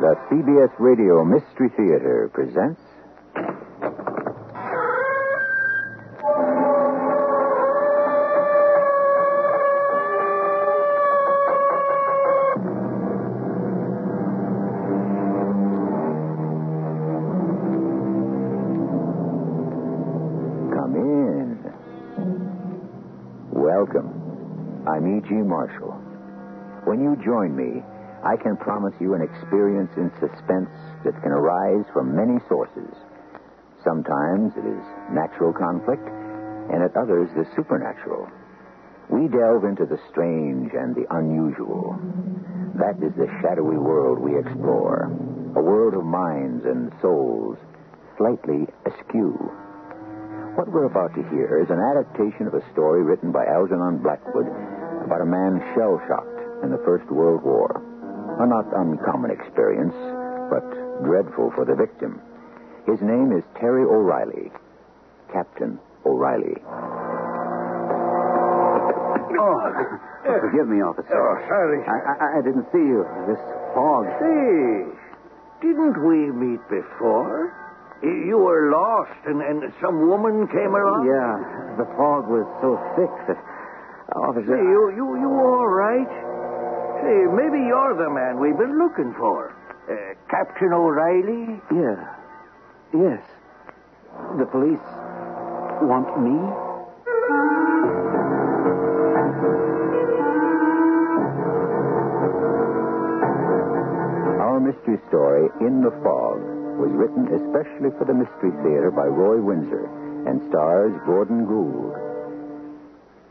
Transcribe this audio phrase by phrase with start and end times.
[0.00, 2.80] The CBS Radio Mystery Theater presents.
[20.74, 21.58] Come in.
[23.50, 24.08] Welcome.
[24.88, 25.34] I'm E.G.
[25.34, 25.92] Marshall.
[26.84, 27.82] When you join me,
[28.24, 30.68] I can promise you an experience in suspense
[31.04, 32.92] that can arise from many sources.
[33.82, 36.04] Sometimes it is natural conflict,
[36.68, 38.28] and at others, the supernatural.
[39.08, 41.98] We delve into the strange and the unusual.
[42.76, 45.10] That is the shadowy world we explore.
[45.56, 47.56] A world of minds and souls,
[48.18, 49.32] slightly askew.
[50.54, 54.46] What we're about to hear is an adaptation of a story written by Algernon Blackwood
[55.04, 57.89] about a man shell shocked in the First World War.
[58.40, 59.92] A not uncommon experience,
[60.48, 60.64] but
[61.04, 62.16] dreadful for the victim.
[62.88, 64.48] His name is Terry O'Reilly.
[65.30, 66.56] Captain O'Reilly.
[69.36, 69.60] Oh,
[70.24, 71.12] oh forgive me, officer.
[71.12, 71.84] Oh, sorry.
[71.84, 73.04] I, I, I didn't see you.
[73.28, 73.36] This
[73.76, 74.08] fog.
[74.16, 74.88] Say,
[75.60, 77.52] didn't we meet before?
[78.00, 81.04] You were lost, and, and some woman came along?
[81.04, 83.36] Yeah, the fog was so thick that.
[83.36, 84.48] Uh, officer.
[84.48, 86.29] Say, you, you, you all right?
[87.02, 89.54] Say, maybe you're the man we've been looking for.
[89.88, 91.58] Uh, Captain O'Reilly?
[91.72, 92.14] Yeah.
[92.92, 93.22] Yes.
[94.38, 94.84] The police
[95.82, 96.36] want me?
[104.40, 106.40] Our mystery story, In the Fog,
[106.80, 109.84] was written especially for the Mystery Theater by Roy Winsor
[110.26, 111.94] and stars Gordon Gould.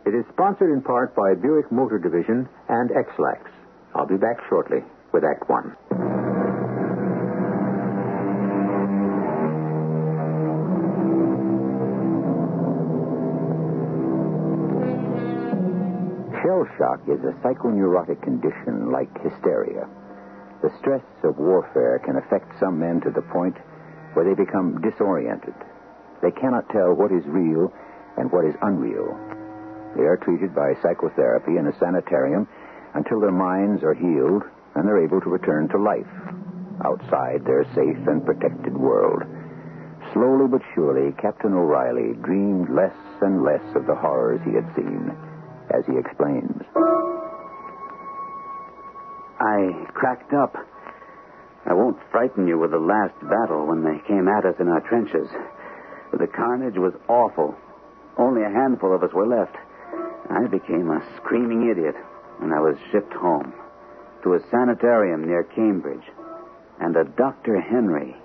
[0.05, 3.49] It is sponsored in part by Buick Motor Division and Ex-Lax.
[3.95, 4.79] I'll be back shortly
[5.11, 5.75] with Act One.
[16.41, 19.87] Shell shock is a psychoneurotic condition like hysteria.
[20.61, 23.57] The stress of warfare can affect some men to the point
[24.13, 25.53] where they become disoriented.
[26.21, 27.71] They cannot tell what is real
[28.17, 29.17] and what is unreal.
[29.95, 32.47] They are treated by psychotherapy in a sanitarium
[32.95, 34.43] until their minds are healed
[34.75, 36.07] and they're able to return to life
[36.85, 39.23] outside their safe and protected world.
[40.13, 45.11] Slowly but surely, Captain O'Reilly dreamed less and less of the horrors he had seen,
[45.69, 46.63] as he explains.
[49.39, 50.55] I cracked up.
[51.65, 54.81] I won't frighten you with the last battle when they came at us in our
[54.81, 55.27] trenches.
[56.11, 57.55] The carnage was awful.
[58.17, 59.55] Only a handful of us were left.
[60.29, 61.95] I became a screaming idiot,
[62.41, 63.53] and I was shipped home
[64.23, 66.03] to a sanitarium near Cambridge.
[66.79, 67.59] And a Dr.
[67.59, 68.15] Henry.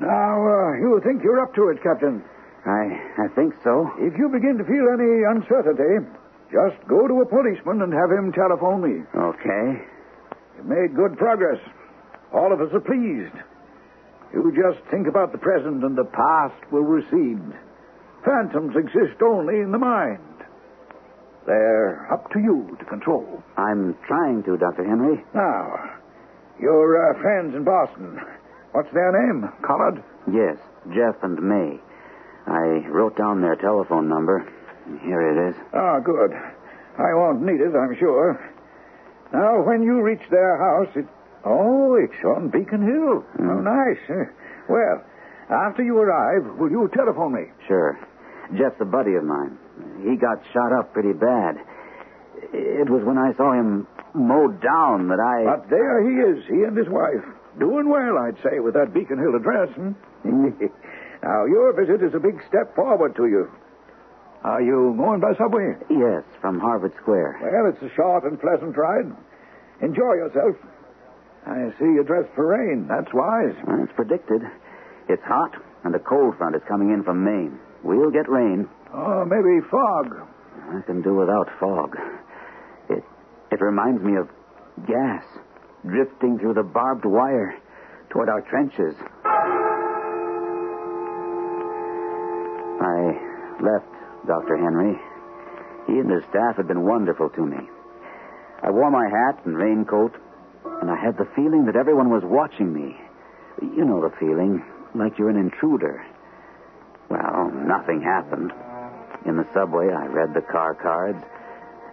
[0.00, 2.24] Now, uh, you think you're up to it, Captain.
[2.64, 3.90] I I think so.
[3.98, 6.08] If you begin to feel any uncertainty,
[6.50, 9.04] just go to a policeman and have him telephone me.
[9.14, 9.84] Okay.
[10.56, 11.60] You've made good progress.
[12.32, 13.36] All of us are pleased.
[14.32, 17.40] You just think about the present and the past will recede.
[18.24, 20.20] Phantoms exist only in the mind.
[21.48, 23.42] They're up to you to control.
[23.56, 24.84] I'm trying to, Dr.
[24.84, 25.24] Henry.
[25.34, 25.96] Now,
[26.60, 28.20] your uh, friends in Boston,
[28.72, 29.48] what's their name?
[29.64, 30.04] Collard?
[30.30, 30.58] Yes,
[30.92, 31.80] Jeff and May.
[32.46, 34.44] I wrote down their telephone number.
[35.00, 35.56] Here it is.
[35.72, 36.32] Ah, good.
[36.98, 38.36] I won't need it, I'm sure.
[39.32, 41.06] Now, when you reach their house, it.
[41.46, 43.24] Oh, it's on Beacon Hill.
[43.40, 44.28] Oh, nice.
[44.68, 45.02] Well,
[45.48, 47.44] after you arrive, will you telephone me?
[47.66, 47.98] Sure.
[48.56, 49.58] Jeff's a buddy of mine.
[50.02, 51.60] He got shot up pretty bad.
[52.52, 55.44] It was when I saw him mowed down that I.
[55.44, 57.24] But there he is, he and his wife.
[57.58, 59.68] Doing well, I'd say, with that Beacon Hill address.
[59.74, 59.92] Hmm?
[61.22, 63.50] now, your visit is a big step forward to you.
[64.44, 65.74] Are you going by subway?
[65.90, 67.42] Yes, from Harvard Square.
[67.42, 69.10] Well, it's a short and pleasant ride.
[69.82, 70.56] Enjoy yourself.
[71.44, 72.86] I see you're dressed for rain.
[72.88, 73.54] That's wise.
[73.66, 74.42] Well, it's predicted.
[75.08, 77.58] It's hot, and a cold front is coming in from Maine.
[77.82, 78.68] We'll get rain.
[78.92, 80.28] Oh, maybe fog.
[80.70, 81.96] I can do without fog.
[82.90, 83.04] It
[83.50, 84.28] it reminds me of
[84.86, 85.24] gas
[85.86, 87.54] drifting through the barbed wire
[88.10, 88.94] toward our trenches.
[92.80, 92.98] I
[93.62, 93.92] left
[94.26, 94.56] Dr.
[94.56, 94.98] Henry.
[95.86, 97.58] He and his staff had been wonderful to me.
[98.62, 100.14] I wore my hat and raincoat,
[100.82, 102.96] and I had the feeling that everyone was watching me.
[103.62, 104.62] You know the feeling,
[104.94, 106.04] like you're an intruder.
[107.08, 108.52] Well, nothing happened.
[109.26, 111.18] In the subway, I read the car cards,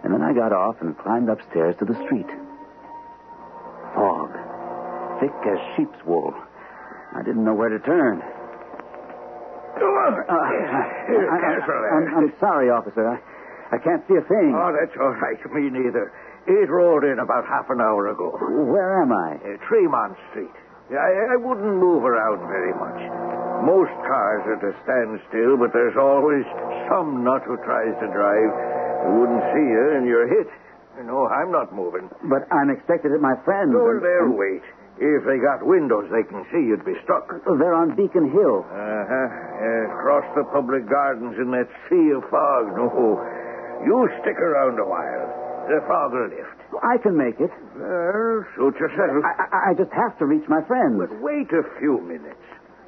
[0.04, 2.28] and then I got off and climbed upstairs to the street.
[3.94, 4.30] Fog.
[5.20, 6.34] thick as sheep's wool.
[7.16, 8.20] I didn't know where to turn.
[9.76, 11.38] Uh, I,
[11.96, 13.08] am I'm sorry, officer.
[13.08, 13.18] I,
[13.74, 14.54] I can't see a thing.
[14.54, 15.36] Oh, that's all right.
[15.52, 16.12] Me neither.
[16.46, 18.36] It rolled in about half an hour ago.
[18.70, 19.34] Where am I?
[19.36, 20.54] Uh, Tremont Street.
[20.90, 23.35] I, I wouldn't move around very much.
[23.64, 26.44] Most cars are at a standstill, but there's always
[26.88, 28.52] some nut who tries to drive.
[29.06, 30.48] Who wouldn't see you, and you're hit.
[31.04, 32.08] No, I'm not moving.
[32.24, 33.72] But I'm expected at my friend's.
[33.72, 34.62] Go and- in there and- and wait.
[34.98, 37.28] If they got windows they can see, you'd be stuck.
[37.44, 38.64] They're on Beacon Hill.
[38.64, 39.14] Uh-huh.
[39.14, 42.74] Uh, across the public gardens in that sea of fog.
[42.76, 43.20] No.
[43.84, 45.66] You stick around a while.
[45.68, 46.56] The fog will lift.
[46.82, 47.50] I can make it.
[47.76, 49.22] Well, suit yourself.
[49.24, 50.96] I, I, I just have to reach my friends.
[50.98, 52.40] But wait a few minutes.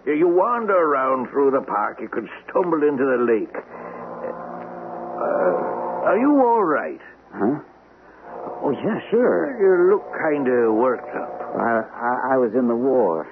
[0.06, 3.54] Yeah, You wander around through the park, you could stumble into the lake.
[5.18, 7.00] Uh, are you all right?
[7.32, 7.60] Huh?
[8.62, 9.54] Oh, yeah, sure.
[9.60, 11.40] You look kind of worked up.
[11.58, 13.26] I, I, I was in the war,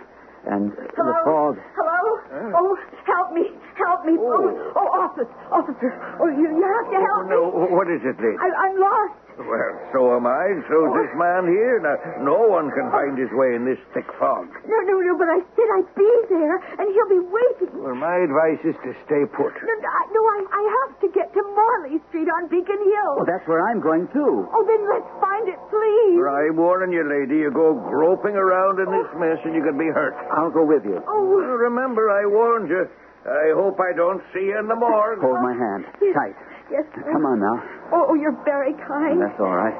[0.46, 1.24] and the Hello?
[1.24, 1.58] fog.
[1.74, 2.52] Hello?
[2.54, 2.76] Oh,
[3.06, 3.50] help me.
[3.76, 4.16] Help me.
[4.16, 5.28] Oh, oh, officer.
[5.52, 5.92] Officer.
[6.16, 7.36] Oh, you, you have to help me.
[7.36, 7.76] No, me.
[7.76, 8.36] what is it, Lee?
[8.40, 9.20] I, I'm lost.
[9.36, 10.44] Well, so am I.
[10.64, 11.20] So's this oh.
[11.20, 11.76] man here.
[11.84, 14.48] Now, no one can find his way in this thick fog.
[14.64, 17.68] No, no, no, but I said I'd be there, and he'll be waiting.
[17.76, 19.52] Well, my advice is to stay put.
[19.60, 23.12] No, no, I, no, I, I have to get to Morley Street on Beacon Hill.
[23.20, 24.48] Oh, that's where I'm going, too.
[24.48, 26.16] Oh, then let's find it, please.
[26.24, 27.44] I warn you, lady.
[27.44, 30.16] You go groping around in this mess and you could be hurt.
[30.32, 30.96] I'll go with you.
[31.04, 32.88] Oh, Well, remember, I warned you.
[33.26, 35.18] I hope I don't see you in the morgue.
[35.18, 35.82] Hold my hand.
[36.00, 36.14] Yes.
[36.14, 36.36] Tight.
[36.70, 36.86] yes.
[36.94, 37.58] Come on now.
[37.90, 39.18] Oh, you're very kind.
[39.18, 39.74] That's all right.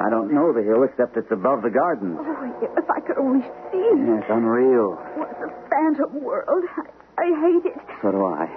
[0.00, 2.16] I don't know the hill except it's above the gardens.
[2.20, 3.84] Oh, if I could only see.
[4.00, 4.96] Yeah, it's unreal.
[5.16, 6.64] What a phantom world.
[6.76, 6.84] I,
[7.20, 7.80] I hate it.
[8.00, 8.48] So do I.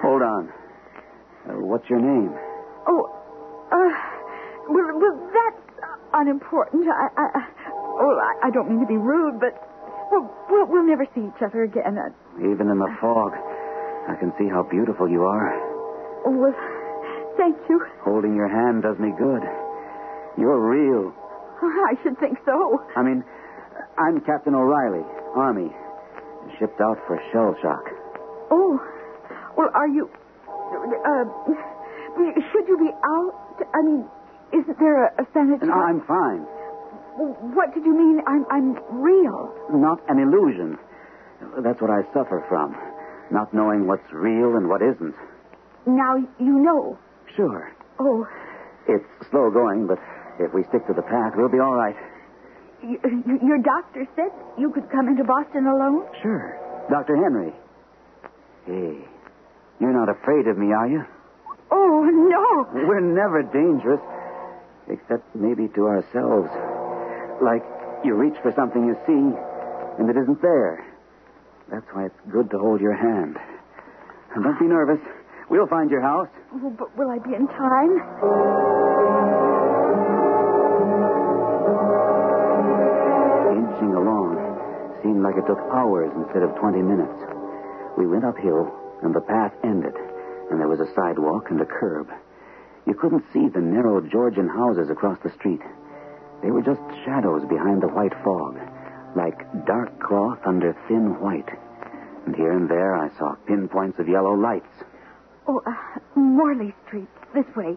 [0.00, 0.52] Hold on.
[1.48, 2.32] Uh, what's your name?
[2.88, 3.08] Oh,
[3.72, 3.92] uh,
[4.68, 6.84] well, well that's uh, unimportant.
[6.88, 7.42] I, I, I,
[8.00, 9.56] oh, I, I don't mean to be rude, but
[10.12, 11.96] well, we'll, we'll never see each other again.
[11.96, 13.32] Uh, Even in the fog,
[14.08, 15.50] I can see how beautiful you are.
[16.26, 16.54] oh, well,
[17.36, 17.80] thank you.
[18.02, 19.42] Holding your hand does me good.
[20.38, 21.12] You're real.
[21.62, 22.80] I should think so.
[22.96, 23.24] I mean,
[23.98, 25.04] I'm Captain O'Reilly,
[25.34, 25.70] Army.
[26.58, 27.82] Shipped out for shell shock.
[28.50, 28.78] Oh,
[29.56, 30.08] well, are you?
[30.46, 31.24] Uh,
[32.52, 33.34] should you be out?
[33.74, 34.04] I mean,
[34.52, 35.66] isn't there a, a sanitary?
[35.68, 36.46] No, I'm fine.
[37.56, 38.20] What did you mean?
[38.26, 39.52] I'm I'm real.
[39.72, 40.78] Not an illusion.
[41.64, 42.76] That's what I suffer from.
[43.30, 45.14] Not knowing what's real and what isn't.
[45.86, 46.98] Now you know.
[47.34, 47.72] Sure.
[47.98, 48.26] Oh,
[48.88, 49.98] It's slow going, but
[50.38, 51.96] if we stick to the path, we'll be all right.
[52.82, 56.06] y- y- your doctor said you could come into Boston alone.
[56.22, 56.54] Sure.
[56.90, 57.16] Dr.
[57.16, 57.52] Henry.
[58.64, 59.04] Hey,
[59.80, 61.04] you're not afraid of me, are you?
[61.70, 62.86] Oh no.
[62.86, 64.00] We're never dangerous,
[64.88, 66.50] except maybe to ourselves.
[67.42, 67.64] Like
[68.04, 69.36] you reach for something you see,
[69.98, 70.84] and it isn't there.
[71.70, 73.36] That's why it's good to hold your hand.
[74.34, 75.00] And don't be nervous.
[75.50, 76.28] We'll find your house.
[76.54, 78.96] Oh, but will I be in time?
[83.52, 84.36] Inching along
[85.02, 87.18] seemed like it took hours instead of 20 minutes.
[87.98, 88.72] We went uphill,
[89.02, 89.94] and the path ended,
[90.50, 92.08] and there was a sidewalk and a curb.
[92.86, 95.60] You couldn't see the narrow Georgian houses across the street.
[96.42, 98.56] They were just shadows behind the white fog,
[99.16, 101.48] like dark cloth under thin white.
[102.26, 104.66] And here and there I saw pinpoints of yellow lights.
[105.48, 105.72] Oh, uh,
[106.14, 107.76] Morley Street, this way,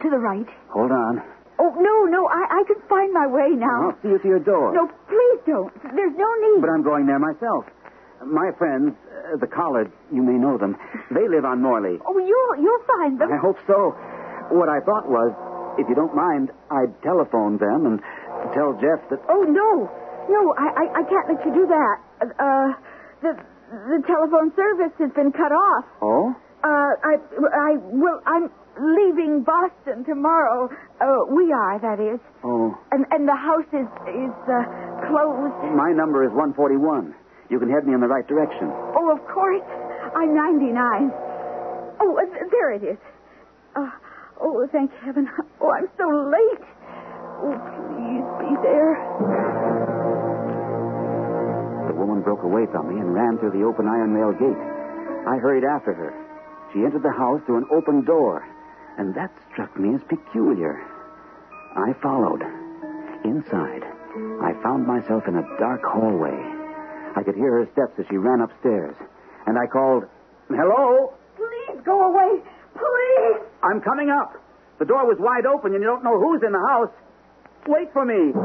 [0.00, 0.46] to the right.
[0.70, 1.22] Hold on.
[1.58, 3.90] Oh no, no, I I can find my way now.
[3.90, 4.74] I'll see you to your door.
[4.74, 5.72] No, please don't.
[5.94, 6.60] There's no need.
[6.60, 7.64] But I'm going there myself.
[8.26, 10.76] My friends, uh, the Collards, you may know them,
[11.10, 11.98] they live on Morley.
[12.06, 13.30] Oh, you'll you'll find them.
[13.32, 13.94] I hope so.
[14.50, 15.30] What I thought was,
[15.78, 18.00] if you don't mind, I'd telephone them and
[18.54, 19.20] tell Jeff that.
[19.28, 19.90] Oh no,
[20.28, 21.96] no, I, I I can't let you do that.
[22.22, 22.68] Uh,
[23.22, 23.32] the
[23.90, 25.84] the telephone service has been cut off.
[26.02, 26.34] Oh?
[26.64, 27.14] Uh, I
[27.52, 28.20] I will.
[28.26, 28.48] I'm
[28.80, 30.68] leaving Boston tomorrow.
[31.00, 32.74] Uh, we are, that is, Oh.
[32.90, 34.64] and and the house is is uh,
[35.10, 35.54] closed.
[35.76, 37.14] My number is 141.
[37.50, 38.72] You can head me in the right direction.
[38.72, 39.62] Oh, of course.
[40.16, 41.12] I'm 99.
[42.00, 42.98] Oh, uh, there it is.
[43.76, 43.90] Uh,
[44.40, 45.28] oh, thank heaven.
[45.60, 46.64] Oh, I'm so late.
[47.44, 48.96] Oh, please be there.
[52.04, 54.60] Woman broke away from me and ran through the open iron rail gate.
[55.24, 56.12] I hurried after her.
[56.70, 58.44] She entered the house through an open door,
[58.98, 60.84] and that struck me as peculiar.
[61.72, 62.42] I followed.
[63.24, 63.88] Inside,
[64.44, 66.36] I found myself in a dark hallway.
[67.16, 68.96] I could hear her steps as she ran upstairs,
[69.46, 70.04] and I called,
[70.50, 71.14] Hello?
[71.40, 72.44] Please go away.
[72.76, 73.40] Please.
[73.62, 74.36] I'm coming up.
[74.78, 76.92] The door was wide open, and you don't know who's in the house.
[77.66, 78.36] Wait for me.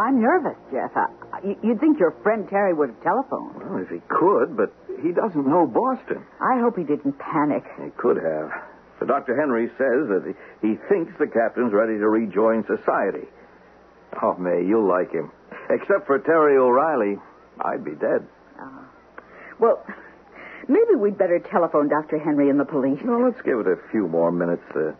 [0.00, 0.96] I'm nervous, Jeff.
[0.96, 1.08] I,
[1.44, 3.56] you- you'd think your friend Terry would have telephoned.
[3.60, 6.24] Well, if he could, but he doesn't know Boston.
[6.40, 7.64] I hope he didn't panic.
[7.82, 8.50] He could have.
[8.98, 9.36] But Dr.
[9.38, 10.24] Henry says that
[10.62, 13.28] he, he thinks the captain's ready to rejoin society.
[14.22, 15.30] Oh, May, you'll like him.
[15.70, 17.16] Except for Terry O'Reilly,
[17.60, 18.26] I'd be dead.
[18.58, 18.88] Ah.
[19.58, 19.84] Well,
[20.68, 22.18] maybe we'd better telephone Dr.
[22.18, 23.00] Henry and the police.
[23.04, 24.62] No, let's give it a few more minutes.
[24.74, 24.94] The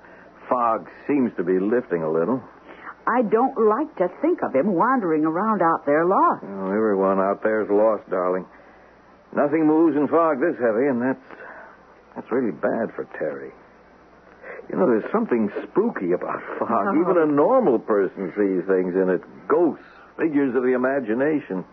[0.49, 2.43] fog seems to be lifting a little.
[3.07, 6.45] I don't like to think of him wandering around out there lost.
[6.45, 8.47] Oh, everyone out there's lost, darling.
[9.35, 11.25] Nothing moves in fog this heavy, and that's
[12.15, 13.51] that's really bad for Terry.
[14.69, 16.87] You know, there's something spooky about fog.
[16.95, 17.01] Oh.
[17.01, 19.23] Even a normal person sees things in it.
[19.49, 19.85] Ghosts,
[20.19, 21.65] figures of the imagination.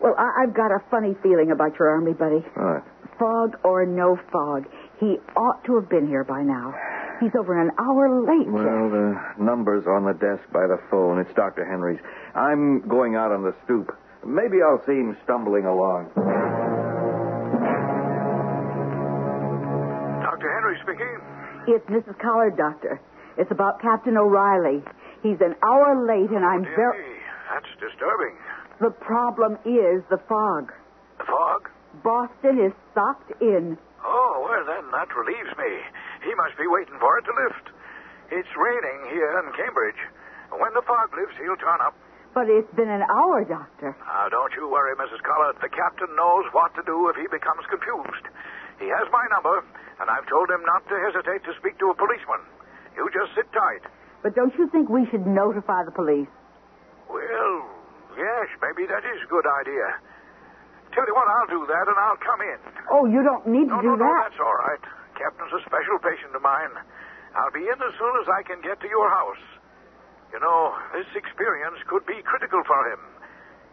[0.00, 2.44] Well, I- I've got a funny feeling about your army buddy.
[2.56, 2.82] All right.
[3.18, 4.66] Fog or no fog,
[4.98, 6.74] he ought to have been here by now.
[7.22, 8.50] He's over an hour late.
[8.50, 11.20] Well, the number's on the desk by the phone.
[11.20, 11.64] It's Dr.
[11.64, 12.00] Henry's.
[12.34, 13.94] I'm going out on the stoop.
[14.26, 16.10] Maybe I'll see him stumbling along.
[20.18, 20.48] Dr.
[20.50, 21.14] Henry speaking.
[21.68, 22.18] It's Mrs.
[22.18, 23.00] Collard, Doctor.
[23.38, 24.82] It's about Captain O'Reilly.
[25.22, 27.06] He's an hour late, and I'm Dear very.
[27.06, 27.18] me,
[27.54, 28.34] that's disturbing.
[28.80, 30.72] The problem is the fog.
[31.18, 31.70] The fog?
[32.02, 33.78] Boston is socked in.
[34.04, 35.70] Oh, well, then that relieves me.
[36.22, 37.66] He must be waiting for it to lift.
[38.30, 40.00] It's raining here in Cambridge.
[40.54, 41.94] When the fog lifts, he'll turn up.
[42.32, 43.92] But it's been an hour, Doctor.
[44.08, 45.20] Now, don't you worry, Mrs.
[45.20, 45.56] Collard.
[45.60, 48.24] The captain knows what to do if he becomes confused.
[48.80, 49.60] He has my number,
[50.00, 52.40] and I've told him not to hesitate to speak to a policeman.
[52.96, 53.84] You just sit tight.
[54.24, 56.28] But don't you think we should notify the police?
[57.10, 57.56] Well,
[58.16, 59.86] yes, maybe that is a good idea.
[60.96, 62.58] Tell you what, I'll do that, and I'll come in.
[62.92, 64.28] Oh, you don't need to No, do no, no, that.
[64.32, 64.84] that's all right.
[65.16, 66.74] Captain's a special patient of mine.
[67.36, 69.44] I'll be in as soon as I can get to your house.
[70.32, 73.00] You know, this experience could be critical for him.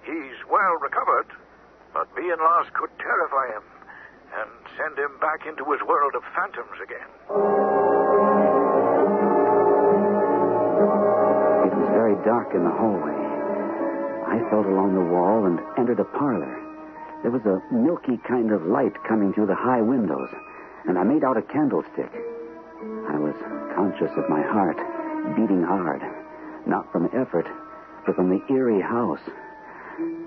[0.03, 1.31] He's well recovered,
[1.93, 3.63] but being lost could terrify him
[4.35, 7.09] and send him back into his world of phantoms again.
[11.65, 13.17] It was very dark in the hallway.
[14.29, 16.55] I felt along the wall and entered a parlor.
[17.23, 20.29] There was a milky kind of light coming through the high windows,
[20.89, 22.09] and I made out a candlestick.
[23.13, 23.37] I was
[23.77, 24.75] conscious of my heart
[25.37, 26.01] beating hard,
[26.65, 27.45] not from effort,
[28.07, 29.21] but from the eerie house.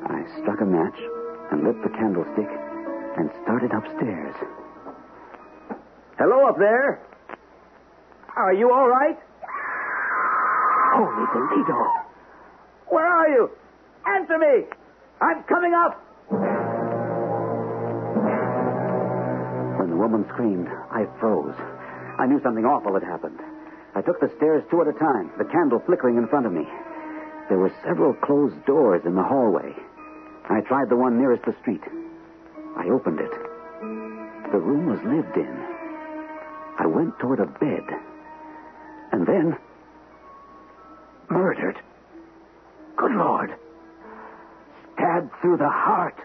[0.06, 0.94] I struck a match
[1.50, 2.46] and lit the candlestick
[3.18, 4.36] and started upstairs.
[6.16, 7.02] Hello up there.
[8.36, 9.18] Are you all right?
[10.94, 11.90] Holy Toledo!
[12.86, 13.50] Where are you?
[14.06, 14.68] Answer me.
[15.20, 15.98] I'm coming up.
[19.92, 21.54] The woman screamed, I froze.
[22.18, 23.38] I knew something awful had happened.
[23.94, 26.64] I took the stairs two at a time, the candle flickering in front of me.
[27.50, 29.76] There were several closed doors in the hallway.
[30.48, 31.82] I tried the one nearest the street.
[32.74, 33.32] I opened it.
[34.50, 35.52] The room was lived in.
[36.78, 37.84] I went toward a bed.
[39.12, 39.58] And then.
[41.28, 41.76] Murdered.
[42.96, 43.54] Good Lord.
[44.94, 46.16] Stabbed through the heart.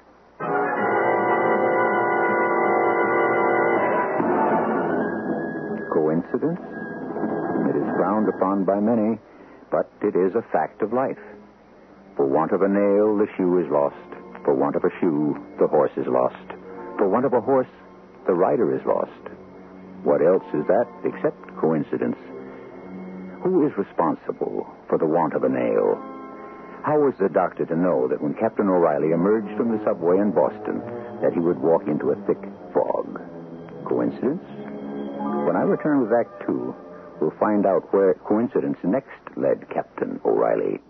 [5.97, 6.61] Coincidence?
[6.61, 9.17] It is frowned upon by many,
[9.71, 11.17] but it is a fact of life.
[12.15, 13.97] For want of a nail, the shoe is lost.
[14.45, 16.53] For want of a shoe, the horse is lost.
[17.01, 17.73] For want of a horse,
[18.27, 19.25] the rider is lost.
[20.05, 22.21] What else is that except coincidence?
[23.41, 25.97] Who is responsible for the want of a nail?
[26.85, 30.29] How was the doctor to know that when Captain O'Reilly emerged from the subway in
[30.29, 30.77] Boston,
[31.25, 33.17] that he would walk into a thick fog?
[33.89, 34.45] Coincidence?
[35.47, 36.75] When I return with Act Two,
[37.21, 40.81] we'll find out where coincidence next led Captain O'Reilly.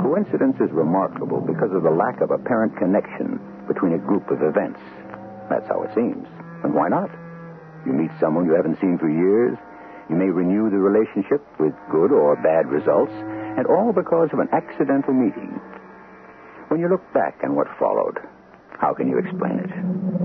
[0.00, 4.80] Coincidence is remarkable because of the lack of apparent connection between a group of events.
[5.50, 6.26] That's how it seems.
[6.64, 7.10] And why not?
[7.84, 9.58] You meet someone you haven't seen for years.
[10.08, 14.48] You may renew the relationship with good or bad results, and all because of an
[14.52, 15.60] accidental meeting.
[16.68, 18.18] When you look back on what followed,
[18.78, 19.70] how can you explain it?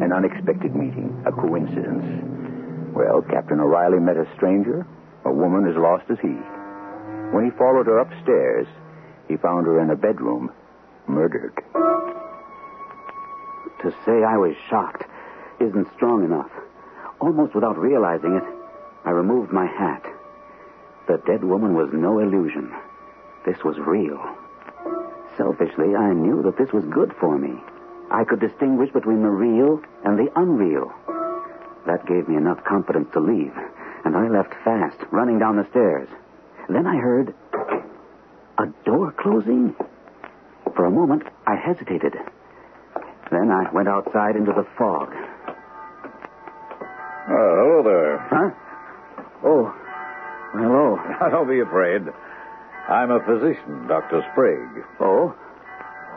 [0.04, 2.06] An unexpected meeting, a coincidence.
[2.94, 4.86] Well, Captain O'Reilly met a stranger,
[5.26, 6.36] a woman as lost as he.
[7.34, 8.68] When he followed her upstairs,
[9.28, 10.52] he found her in a bedroom,
[11.08, 11.56] murdered.
[13.82, 15.04] To say I was shocked
[15.60, 16.52] isn't strong enough.
[17.20, 18.44] Almost without realizing it,
[19.06, 20.06] I removed my hat.
[21.08, 22.74] The dead woman was no illusion.
[23.46, 24.22] This was real.
[25.38, 27.60] Selfishly, I knew that this was good for me.
[28.12, 30.94] I could distinguish between the real and the unreal.
[31.86, 33.54] That gave me enough confidence to leave,
[34.06, 36.08] and I left fast, running down the stairs.
[36.70, 37.34] Then I heard
[38.58, 39.76] a door closing.
[40.76, 42.14] For a moment, I hesitated.
[43.32, 45.14] Then I went outside into the fog.
[47.28, 48.18] Oh, hello there.
[48.30, 48.52] Huh?
[49.44, 49.68] Oh,
[50.54, 50.98] hello.
[51.32, 52.02] Don't be afraid.
[52.88, 54.24] I'm a physician, Dr.
[54.32, 54.84] Sprague.
[55.00, 55.36] Oh?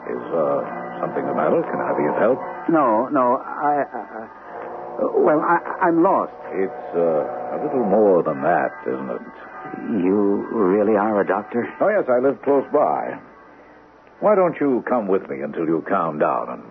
[0.07, 0.63] Is uh,
[1.03, 1.59] something the matter?
[1.67, 2.39] Can I be of help?
[2.71, 3.83] No, no, I.
[3.83, 6.31] Uh, well, I, I'm lost.
[6.55, 9.25] It's uh, a little more than that, isn't it?
[10.03, 11.67] You really are a doctor?
[11.81, 13.19] Oh, yes, I live close by.
[14.21, 16.63] Why don't you come with me until you calm down and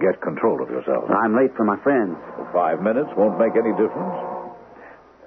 [0.00, 1.08] get control of yourself?
[1.10, 2.16] I'm late for my friends.
[2.52, 4.35] Five minutes won't make any difference.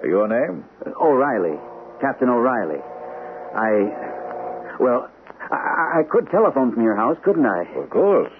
[0.04, 0.64] Your name?
[1.00, 1.58] O'Reilly.
[2.00, 2.80] Captain O'Reilly.
[3.54, 4.76] I.
[4.80, 5.10] Well,
[5.50, 7.64] I, I could telephone from your house, couldn't I?
[7.76, 8.32] Of course.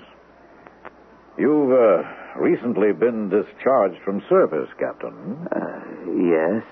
[1.37, 2.03] You've uh,
[2.41, 5.47] recently been discharged from service, Captain.
[5.53, 5.81] Uh,
[6.17, 6.63] yes.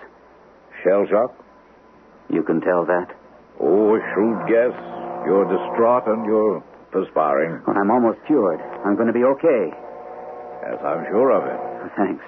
[0.84, 1.34] Shell shock?
[2.30, 3.08] You can tell that?
[3.60, 4.76] Oh, a shrewd guess.
[5.26, 6.60] You're distraught and you're
[6.92, 7.60] perspiring.
[7.66, 8.60] Well, I'm almost cured.
[8.84, 9.64] I'm going to be okay.
[10.62, 11.92] Yes, I'm sure of it.
[11.96, 12.24] Thanks.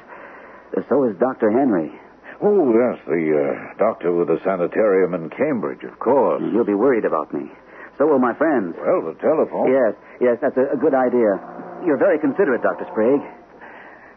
[0.77, 1.51] Uh, So is Dr.
[1.51, 1.93] Henry.
[2.43, 6.43] Oh, yes, the uh, doctor with the sanitarium in Cambridge, of course.
[6.53, 7.51] He'll be worried about me.
[7.99, 8.75] So will my friends.
[8.81, 9.69] Well, the telephone.
[9.69, 11.37] Yes, yes, that's a, a good idea.
[11.85, 12.89] You're very considerate, Dr.
[12.93, 13.21] Sprague.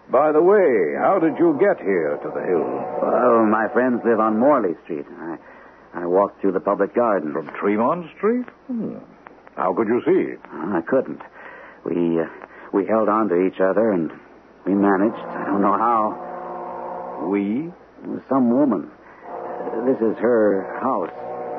[0.09, 2.63] By the way, how did you get here to the hill?
[3.03, 5.05] Well, my friends live on Morley Street.
[5.19, 5.35] I,
[5.93, 7.33] I walked through the public garden.
[7.33, 8.45] From Tremont Street?
[8.67, 8.97] Hmm.
[9.55, 10.39] How could you see?
[10.49, 11.21] I couldn't.
[11.85, 12.25] We uh,
[12.73, 14.11] we held on to each other and
[14.65, 15.15] we managed.
[15.19, 17.27] I don't know how.
[17.29, 17.71] We?
[18.29, 18.89] Some woman.
[19.87, 21.11] This is her house.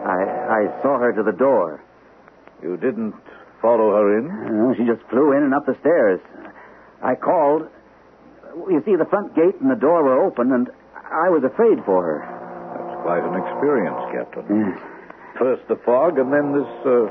[0.04, 1.82] I I saw her to the door.
[2.62, 3.14] You didn't
[3.60, 4.28] follow her in?
[4.30, 6.20] Uh, she just flew in and up the stairs.
[7.02, 7.68] I called.
[8.68, 12.04] You see, the front gate and the door were open, and I was afraid for
[12.04, 12.20] her.
[12.22, 14.44] That's quite an experience, Captain.
[14.48, 14.78] Yes.
[15.38, 17.10] First the fog, and then this, uh,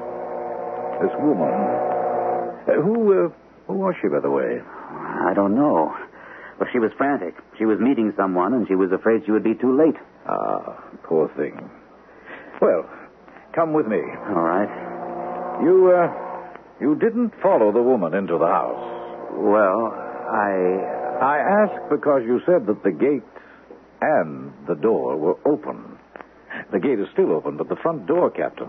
[1.03, 1.51] this woman.
[1.51, 3.29] Uh, who, uh,
[3.67, 4.61] who was she, by the way?
[4.63, 5.93] I don't know.
[6.59, 7.35] But she was frantic.
[7.57, 9.95] She was meeting someone, and she was afraid she would be too late.
[10.27, 11.69] Ah, poor thing.
[12.61, 12.89] Well,
[13.53, 13.99] come with me.
[14.29, 15.61] All right.
[15.63, 16.07] You, uh,
[16.79, 19.31] you didn't follow the woman into the house.
[19.33, 19.91] Well,
[20.29, 20.99] I.
[21.13, 23.23] I ask because you said that the gate
[24.01, 25.97] and the door were open.
[26.71, 28.67] The gate is still open, but the front door, Captain.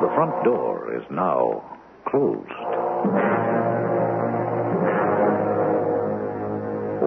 [0.00, 3.81] The front door is now closed.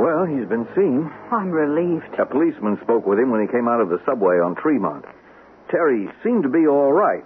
[0.05, 1.09] Well, he's been seen.
[1.33, 2.13] I'm relieved.
[2.21, 5.03] A policeman spoke with him when he came out of the subway on Tremont.
[5.71, 7.25] Terry seemed to be all right.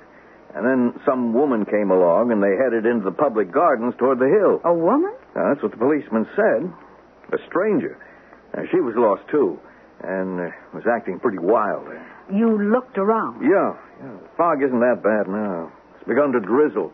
[0.56, 4.32] And then some woman came along and they headed into the public gardens toward the
[4.32, 4.63] hill.
[4.63, 5.12] A woman?
[5.36, 6.72] Now, that's what the policeman said.
[7.36, 8.00] A stranger.
[8.56, 9.60] Now, she was lost, too,
[10.00, 11.84] and uh, was acting pretty wild.
[12.32, 13.44] You looked around.
[13.44, 14.24] Yeah, yeah.
[14.24, 15.70] The fog isn't that bad now.
[16.00, 16.94] It's begun to drizzle.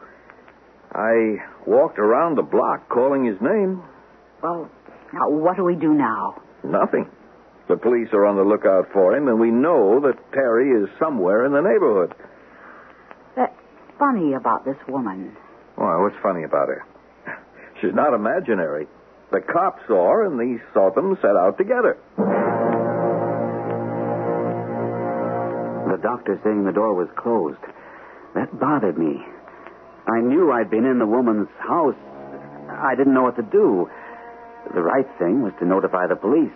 [0.97, 3.83] I walked around the block calling his name.
[4.41, 4.67] Well,
[5.15, 6.41] now, what do we do now?
[6.63, 7.09] Nothing.
[7.69, 11.45] The police are on the lookout for him, and we know that Terry is somewhere
[11.45, 12.13] in the neighborhood.
[13.35, 13.55] That's
[13.97, 15.35] funny about this woman.
[15.75, 16.85] Why, what's funny about her?
[17.81, 18.87] She's not imaginary.
[19.31, 21.97] The cops saw her, and they saw them set out together.
[25.87, 27.63] The doctor saying the door was closed.
[28.35, 29.23] That bothered me.
[30.07, 31.95] I knew I'd been in the woman's house.
[32.69, 33.89] I didn't know what to do.
[34.73, 36.53] The right thing was to notify the police.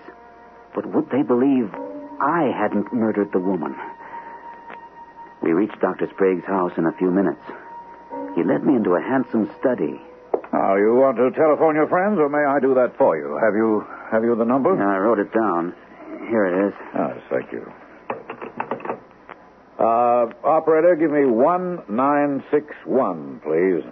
[0.75, 1.73] But would they believe
[2.19, 3.75] I hadn't murdered the woman?
[5.41, 6.07] We reached Dr.
[6.13, 7.41] Sprague's house in a few minutes.
[8.35, 10.01] He led me into a handsome study.
[10.51, 13.37] Now, you want to telephone your friends, or may I do that for you?
[13.41, 14.75] Have you have you the number?
[14.75, 15.73] I wrote it down.
[16.27, 16.73] Here it is.
[16.93, 17.71] Ah, Yes, thank you.
[19.79, 23.83] Uh, operator, give me 1961, please.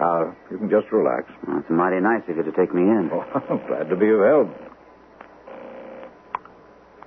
[0.00, 1.26] Now, you can just relax.
[1.46, 3.10] Well, it's mighty nice of you to take me in.
[3.18, 4.48] Oh, I'm glad to be of help.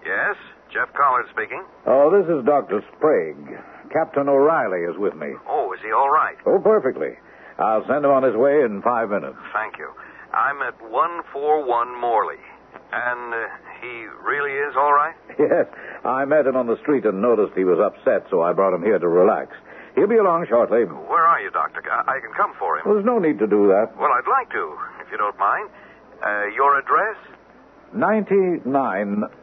[0.05, 0.35] Yes,
[0.73, 1.63] Jeff Collard speaking.
[1.85, 2.83] Oh, this is Dr.
[2.97, 3.59] Sprague.
[3.93, 5.33] Captain O'Reilly is with me.
[5.47, 6.35] Oh, is he all right?
[6.45, 7.15] Oh, perfectly.
[7.59, 9.37] I'll send him on his way in five minutes.
[9.53, 9.89] Thank you.
[10.33, 12.39] I'm at 141 Morley.
[12.93, 13.47] And uh,
[13.79, 15.15] he really is all right?
[15.39, 15.65] Yes,
[16.05, 18.83] I met him on the street and noticed he was upset, so I brought him
[18.83, 19.55] here to relax.
[19.95, 20.83] He'll be along shortly.
[20.85, 21.81] Where are you, Doctor?
[21.91, 22.83] I, I can come for him.
[22.85, 23.91] Well, there's no need to do that.
[23.97, 25.69] Well, I'd like to, if you don't mind.
[26.23, 27.17] Uh, your address?
[27.93, 28.63] 99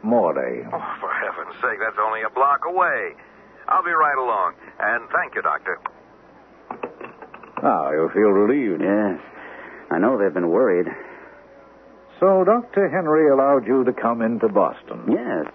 [0.01, 0.65] Morley.
[0.65, 3.13] Oh, for heaven's sake, that's only a block away.
[3.67, 4.53] I'll be right along.
[4.79, 5.77] And thank you, Doctor.
[7.61, 8.81] Now, you feel relieved.
[8.81, 9.19] Yes.
[9.91, 10.87] I know they've been worried.
[12.19, 12.89] So Dr.
[12.89, 15.05] Henry allowed you to come into Boston?
[15.11, 15.45] Yes.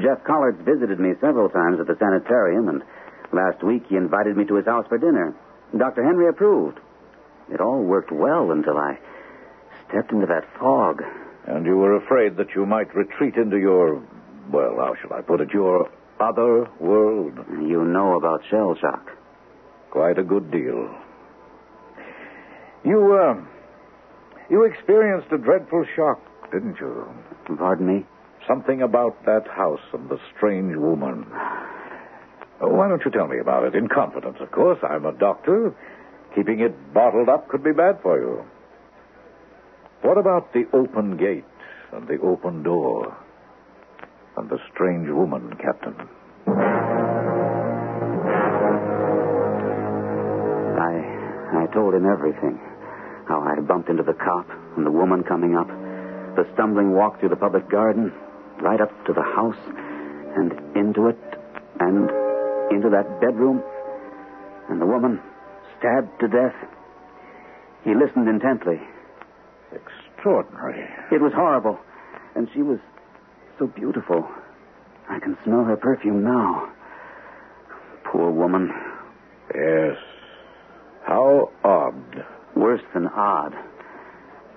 [0.00, 2.82] Jeff Collards visited me several times at the sanitarium, and
[3.32, 5.34] last week he invited me to his house for dinner.
[5.76, 6.04] Dr.
[6.04, 6.78] Henry approved.
[7.50, 8.98] It all worked well until I
[9.88, 11.02] stepped into that fog.
[11.46, 14.02] And you were afraid that you might retreat into your,
[14.50, 15.90] well, how shall I put it, your
[16.20, 17.34] other world?
[17.50, 19.10] You know about shell shock.
[19.90, 20.94] Quite a good deal.
[22.84, 23.40] You, uh,
[24.50, 26.20] you experienced a dreadful shock,
[26.52, 27.06] didn't you?
[27.58, 28.06] Pardon me?
[28.46, 31.26] Something about that house and the strange woman.
[32.62, 33.74] Uh, Why don't you tell me about it?
[33.74, 34.78] In confidence, of course.
[34.82, 35.74] I'm a doctor.
[36.34, 38.44] Keeping it bottled up could be bad for you.
[40.02, 41.44] What about the open gate
[41.92, 43.16] and the open door?
[44.36, 45.94] And the strange woman, Captain?
[50.78, 52.58] I I told him everything.
[53.28, 57.28] How I bumped into the cop and the woman coming up, the stumbling walk through
[57.28, 58.12] the public garden,
[58.60, 59.60] right up to the house,
[60.34, 61.18] and into it,
[61.78, 62.10] and
[62.72, 63.62] into that bedroom,
[64.68, 65.20] and the woman
[65.78, 66.54] stabbed to death.
[67.84, 68.80] He listened intently.
[69.72, 70.88] Extraordinary.
[71.10, 71.78] It was horrible,
[72.34, 72.78] and she was
[73.58, 74.28] so beautiful.
[75.08, 76.72] I can smell her perfume now.
[78.04, 78.70] Poor woman.
[79.54, 79.96] Yes.
[81.04, 82.24] How odd.
[82.54, 83.54] Worse than odd.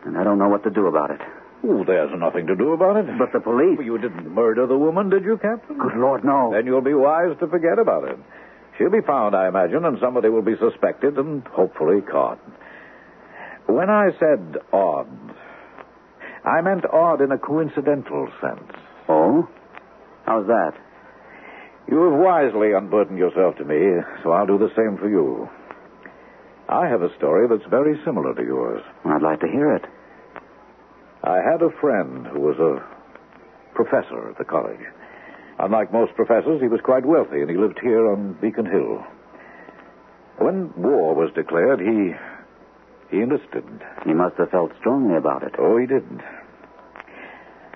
[0.06, 1.22] And I don't know what to do about it.
[1.68, 3.06] Oh, there's nothing to do about it.
[3.18, 3.80] But the police.
[3.84, 5.78] You didn't murder the woman, did you, Captain?
[5.78, 6.52] Good Lord, no.
[6.54, 8.18] Then you'll be wise to forget about it.
[8.78, 12.40] She'll be found, I imagine, and somebody will be suspected and hopefully caught.
[13.68, 15.08] When I said odd,
[16.44, 18.72] I meant odd in a coincidental sense.
[19.10, 19.50] Oh?
[20.26, 20.74] How's that?
[21.90, 25.50] You have wisely unburdened yourself to me, so I'll do the same for you.
[26.68, 28.84] I have a story that's very similar to yours.
[29.06, 29.86] I'd like to hear it.
[31.26, 32.86] I had a friend who was a
[33.74, 34.80] professor at the college.
[35.58, 39.04] Unlike most professors, he was quite wealthy, and he lived here on Beacon Hill.
[40.38, 42.14] When war was declared, he
[43.10, 43.64] he enlisted.
[44.06, 45.56] He must have felt strongly about it.
[45.58, 46.04] Oh, he did.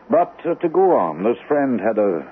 [0.09, 2.25] But uh, to go on, this friend had a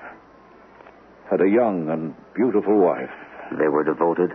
[1.30, 3.10] had a young and beautiful wife.
[3.58, 4.32] They were devoted.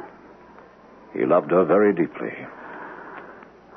[1.13, 2.33] He loved her very deeply.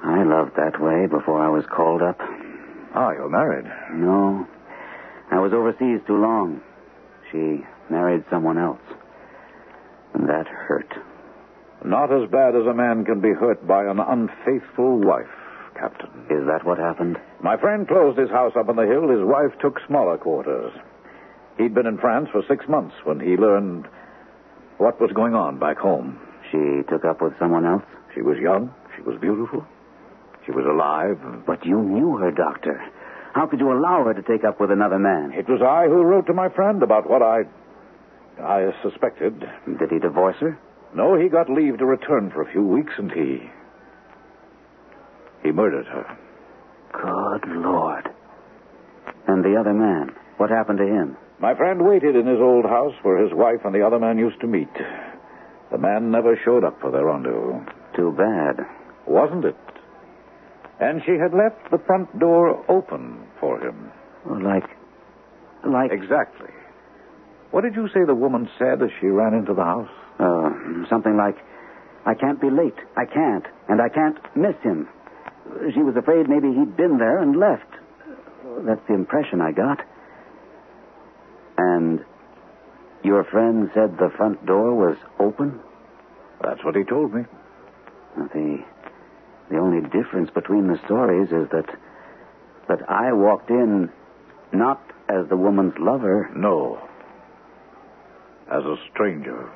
[0.03, 2.21] I loved that way before I was called up.
[2.97, 3.67] Ah, you're married.
[3.93, 4.49] No.
[5.31, 6.63] I was overseas too long.
[7.31, 8.81] She married someone else.
[10.15, 10.91] And that hurt.
[11.85, 15.29] Not as bad as a man can be hurt by an unfaithful wife,
[15.79, 16.09] Captain.
[16.31, 17.19] Is that what happened?
[17.43, 19.11] My friend closed his house up on the hill.
[19.11, 20.73] His wife took smaller quarters.
[21.59, 23.87] He'd been in France for six months when he learned
[24.79, 26.19] what was going on back home.
[26.51, 27.85] She took up with someone else?
[28.15, 28.73] She was young.
[28.97, 29.67] She was beautiful.
[30.47, 31.45] She was alive.
[31.45, 32.81] But you knew her, Doctor.
[33.35, 35.33] How could you allow her to take up with another man?
[35.33, 37.43] It was I who wrote to my friend about what I.
[38.41, 39.41] I suspected.
[39.79, 40.59] Did he divorce her?
[40.95, 43.51] No, he got leave to return for a few weeks, and he.
[45.43, 46.19] He murdered her.
[46.93, 48.09] Good Lord.
[49.27, 50.15] And the other man?
[50.39, 51.17] What happened to him?
[51.39, 54.41] My friend waited in his old house where his wife and the other man used
[54.41, 54.73] to meet.
[55.71, 57.61] The man never showed up for their rendezvous.
[57.95, 58.65] Too bad.
[59.07, 59.57] Wasn't it?
[60.81, 63.91] And she had left the front door open for him.
[64.29, 64.69] Like.
[65.65, 65.91] Like.
[65.93, 66.51] Exactly.
[67.51, 69.89] What did you say the woman said as she ran into the house?
[70.19, 70.51] Uh,
[70.91, 71.37] something like,
[72.05, 72.77] I can't be late.
[72.97, 73.47] I can't.
[73.69, 74.89] And I can't miss him.
[75.73, 77.71] She was afraid maybe he'd been there and left.
[78.67, 79.81] That's the impression I got.
[81.59, 82.05] And
[83.03, 85.61] your friend said the front door was open?
[86.43, 87.23] That's what he told me.
[88.17, 88.59] The
[89.51, 91.67] the only difference between the stories is that
[92.69, 93.91] that I walked in
[94.53, 96.31] not as the woman's lover.
[96.35, 96.83] No.
[98.51, 99.49] As a stranger.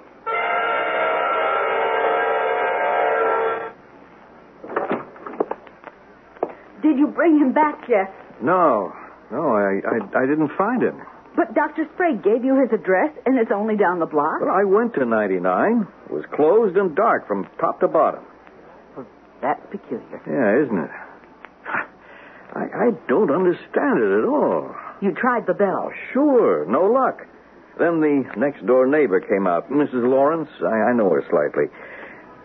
[6.82, 8.08] Did you bring him back, Jeff?
[8.42, 8.92] No,
[9.30, 11.00] no, I, I, I didn't find him.
[11.36, 11.86] But Dr.
[11.94, 14.40] Sprague gave you his address, and it's only down the block.
[14.40, 15.86] But I went to 99.
[16.06, 18.24] It was closed and dark from top to bottom.
[19.40, 20.20] That's peculiar.
[20.26, 20.90] Yeah, isn't it?
[22.52, 24.74] I, I don't understand it at all.
[25.00, 25.88] You tried the bell.
[25.88, 27.26] Oh, sure, no luck.
[27.78, 30.04] Then the next door neighbor came out, Mrs.
[30.04, 30.50] Lawrence.
[30.60, 31.72] I, I know her slightly.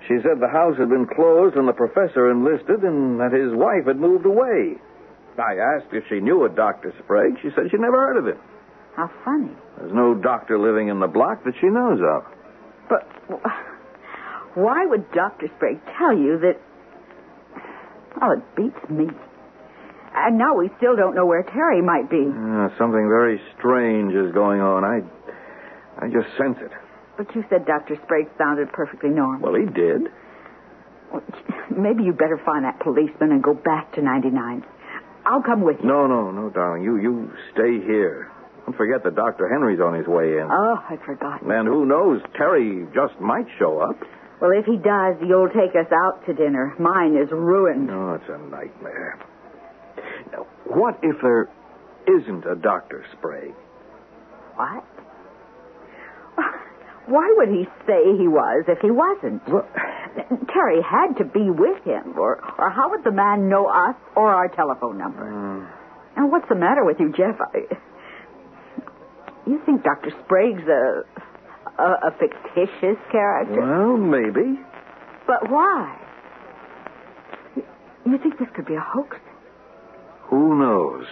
[0.07, 3.87] She said the house had been closed and the professor enlisted and that his wife
[3.87, 4.77] had moved away.
[5.37, 6.93] I asked if she knew a Dr.
[7.03, 7.35] Sprague.
[7.41, 8.39] She said she never heard of him.
[8.95, 9.51] How funny.
[9.77, 12.23] There's no doctor living in the block that she knows of.
[12.87, 13.03] But
[14.53, 15.49] why would Dr.
[15.57, 16.61] Sprague tell you that.
[18.21, 19.07] Oh, it beats me.
[20.15, 22.23] And now we still don't know where Terry might be.
[22.23, 24.83] Uh, something very strange is going on.
[24.85, 25.01] I,
[26.05, 26.71] I just sense it.
[27.17, 27.97] But you said Dr.
[28.05, 29.51] Sprague sounded perfectly normal.
[29.51, 30.07] Well, he did.
[31.11, 31.23] Well,
[31.77, 34.63] Maybe you'd better find that policeman and go back to 99.
[35.25, 35.87] I'll come with you.
[35.87, 36.83] No, no, no, darling.
[36.83, 38.31] You, you stay here.
[38.65, 39.49] Don't forget that Dr.
[39.49, 40.47] Henry's on his way in.
[40.49, 41.51] Oh, I'd forgotten.
[41.51, 43.97] And who knows, Terry just might show up.
[44.45, 46.75] Well, if he does, you'll take us out to dinner.
[46.77, 47.87] Mine is ruined.
[47.87, 49.17] No, it's a nightmare.
[50.31, 51.49] Now, what if there
[52.07, 53.03] isn't a Dr.
[53.17, 53.55] Sprague?
[54.53, 54.83] What?
[57.07, 59.41] Why would he say he was if he wasn't?
[59.49, 59.67] Well,
[60.53, 64.31] Terry had to be with him, or, or how would the man know us or
[64.31, 65.25] our telephone number?
[65.25, 66.19] Hmm.
[66.19, 67.41] Now, what's the matter with you, Jeff?
[67.41, 67.65] I,
[69.47, 70.11] you think Dr.
[70.23, 71.03] Sprague's a,
[71.77, 73.59] a, a fictitious character?
[73.61, 74.59] well, maybe.
[75.27, 75.97] But why?
[77.55, 77.63] You,
[78.05, 79.17] you think this could be a hoax?
[80.29, 81.05] Who knows?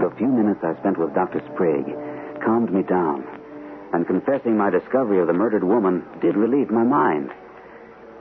[0.00, 1.40] The few minutes I spent with Dr.
[1.54, 1.94] Sprague
[2.44, 3.24] calmed me down,
[3.92, 7.30] and confessing my discovery of the murdered woman did relieve my mind.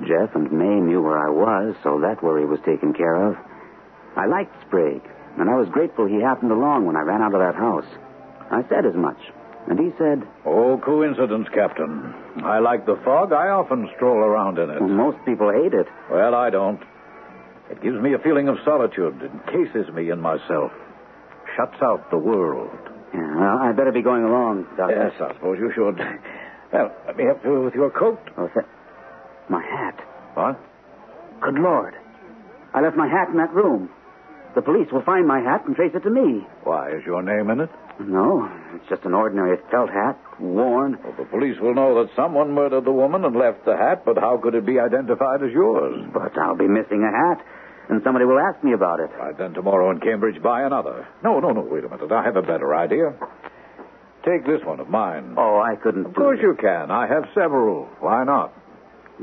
[0.08, 3.36] Jeff and May knew where I was, so that worry was taken care of.
[4.16, 5.04] I liked Sprague,
[5.38, 7.86] and I was grateful he happened along when I ran out of that house.
[8.52, 9.18] I said as much,
[9.70, 12.14] and he said, Oh, coincidence, Captain.
[12.44, 13.32] I like the fog.
[13.32, 14.80] I often stroll around in it.
[14.80, 15.88] well, most people hate it.
[16.12, 16.82] Well, I don't.
[17.70, 20.72] It gives me a feeling of solitude, encases me in myself,
[21.56, 22.70] shuts out the world.
[23.14, 25.12] Yeah, well, I'd better be going along, Doctor.
[25.12, 25.98] Yes, I suppose you should.
[26.74, 28.20] Well, let me help you with your coat.
[28.38, 28.66] Oh, th-
[29.50, 30.00] my hat.
[30.36, 30.58] What?
[31.42, 31.94] Good Lord.
[32.74, 33.90] I left my hat in that room.
[34.56, 36.46] The police will find my hat and trace it to me.
[36.64, 37.70] Why, is your name in it?
[38.00, 40.98] No, it's just an ordinary felt hat, worn.
[41.04, 44.18] Well, the police will know that someone murdered the woman and left the hat, but
[44.18, 46.04] how could it be identified as yours?
[46.14, 47.46] But I'll be missing a hat,
[47.90, 49.10] and somebody will ask me about it.
[49.18, 51.08] Right, then tomorrow in Cambridge, buy another.
[51.24, 52.12] No, no, no, wait a minute.
[52.12, 53.14] I have a better idea.
[54.26, 55.36] Take this one of mine.
[55.38, 56.06] Oh, I couldn't.
[56.08, 56.92] Of course you can.
[56.92, 57.86] I have several.
[58.00, 58.54] Why not?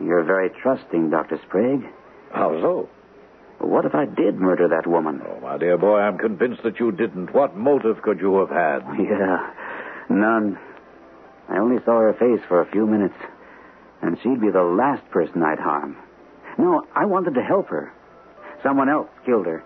[0.01, 1.39] You're very trusting, Dr.
[1.49, 1.85] Sprague.
[2.33, 2.89] How so?
[3.61, 5.21] What if I did murder that woman?
[5.27, 7.35] Oh, my dear boy, I'm convinced that you didn't.
[7.35, 8.83] What motive could you have had?
[8.99, 9.51] Yeah,
[10.09, 10.59] none.
[11.49, 13.15] I only saw her face for a few minutes,
[14.03, 15.97] and she'd be the last person I'd harm.
[16.59, 17.93] No, I wanted to help her.
[18.63, 19.65] Someone else killed her.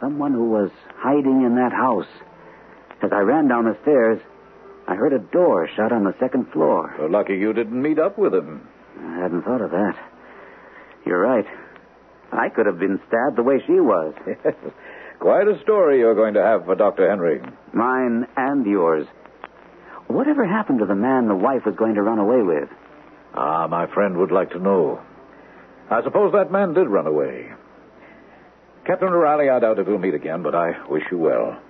[0.00, 2.06] Someone who was hiding in that house.
[3.02, 4.20] As I ran down the stairs,
[4.86, 6.94] I heard a door shut on the second floor.
[6.98, 8.66] You're lucky you didn't meet up with him.
[9.00, 9.96] I hadn't thought of that.
[11.04, 11.46] You're right.
[12.32, 14.14] I could have been stabbed the way she was.
[15.20, 17.08] Quite a story you're going to have for Dr.
[17.08, 17.40] Henry.
[17.72, 19.06] Mine and yours.
[20.08, 22.68] Whatever happened to the man the wife was going to run away with?
[23.34, 25.00] Ah, my friend would like to know.
[25.90, 27.50] I suppose that man did run away.
[28.86, 31.60] Captain O'Reilly, I doubt if we'll meet again, but I wish you well.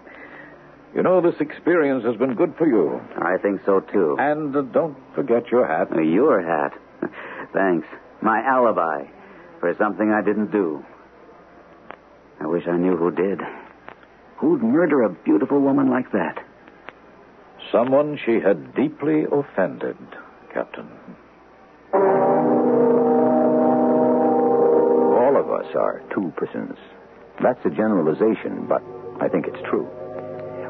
[0.94, 3.00] You know, this experience has been good for you.
[3.16, 4.16] I think so, too.
[4.18, 5.88] And uh, don't forget your hat.
[5.94, 6.72] Your hat.
[7.52, 7.86] Thanks.
[8.22, 9.08] My alibi
[9.62, 10.84] for something I didn't do.
[12.40, 13.38] I wish I knew who did.
[14.38, 16.44] Who'd murder a beautiful woman like that?
[17.70, 19.96] Someone she had deeply offended,
[20.52, 20.90] Captain.
[25.14, 26.76] All of us are two persons.
[27.40, 28.82] That's a generalization, but
[29.20, 29.88] I think it's true.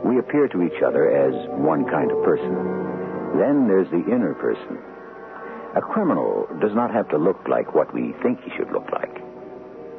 [0.04, 2.52] We appear to each other as one kind of person.
[3.40, 4.91] Then there's the inner person.
[5.74, 9.22] A criminal does not have to look like what we think he should look like.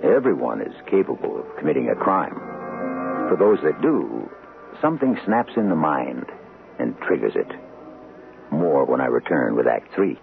[0.03, 2.35] Everyone is capable of committing a crime.
[3.27, 4.29] For those that do,
[4.81, 6.25] something snaps in the mind
[6.77, 7.47] and triggers it.
[8.51, 10.19] More when I return with Act Three.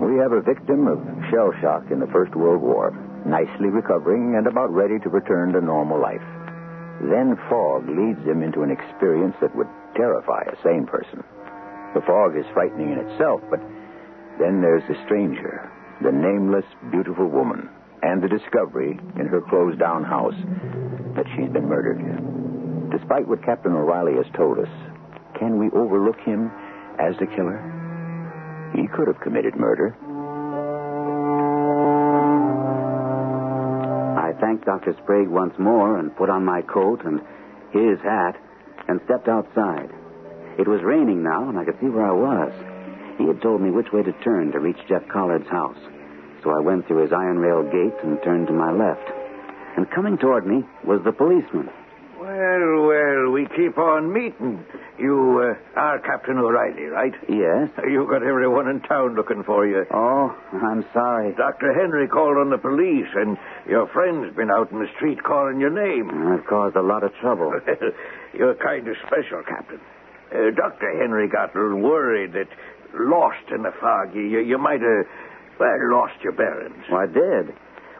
[0.00, 1.00] We have a victim of
[1.32, 2.92] shell shock in the First World War,
[3.26, 6.24] nicely recovering and about ready to return to normal life.
[7.00, 11.24] Then fog leads him into an experience that would terrify a sane person.
[11.94, 13.60] The fog is frightening in itself, but
[14.38, 15.70] then there's the stranger,
[16.02, 17.68] the nameless, beautiful woman,
[18.02, 20.36] and the discovery in her closed down house
[21.16, 22.02] that she's been murdered.
[22.90, 24.68] Despite what Captain O'Reilly has told us,
[25.38, 26.50] can we overlook him
[26.98, 27.58] as the killer?
[28.74, 29.96] He could have committed murder.
[34.44, 34.94] Thanked Dr.
[35.02, 37.20] Sprague once more and put on my coat and
[37.72, 38.36] his hat
[38.88, 39.88] and stepped outside.
[40.58, 42.52] It was raining now, and I could see where I was.
[43.16, 45.78] He had told me which way to turn to reach Jeff Collard's house.
[46.42, 49.08] So I went through his iron rail gate and turned to my left.
[49.76, 51.68] and coming toward me was the policeman.
[52.20, 52.92] Well,
[53.24, 54.64] well, we keep on meeting.
[54.98, 57.12] You uh, are Captain O'Reilly, right?
[57.28, 57.70] Yes.
[57.88, 59.84] You got everyone in town looking for you.
[59.92, 61.34] Oh, I'm sorry.
[61.34, 61.72] Dr.
[61.74, 63.36] Henry called on the police, and
[63.68, 66.10] your friend's been out in the street calling your name.
[66.32, 67.52] I've caused a lot of trouble.
[68.34, 69.80] You're kind of special, Captain.
[70.30, 71.00] Uh, Dr.
[71.00, 72.48] Henry got a little worried that,
[72.94, 75.06] lost in the fog, you, you might have,
[75.58, 76.84] well, lost your bearings.
[76.90, 77.54] Well, I did.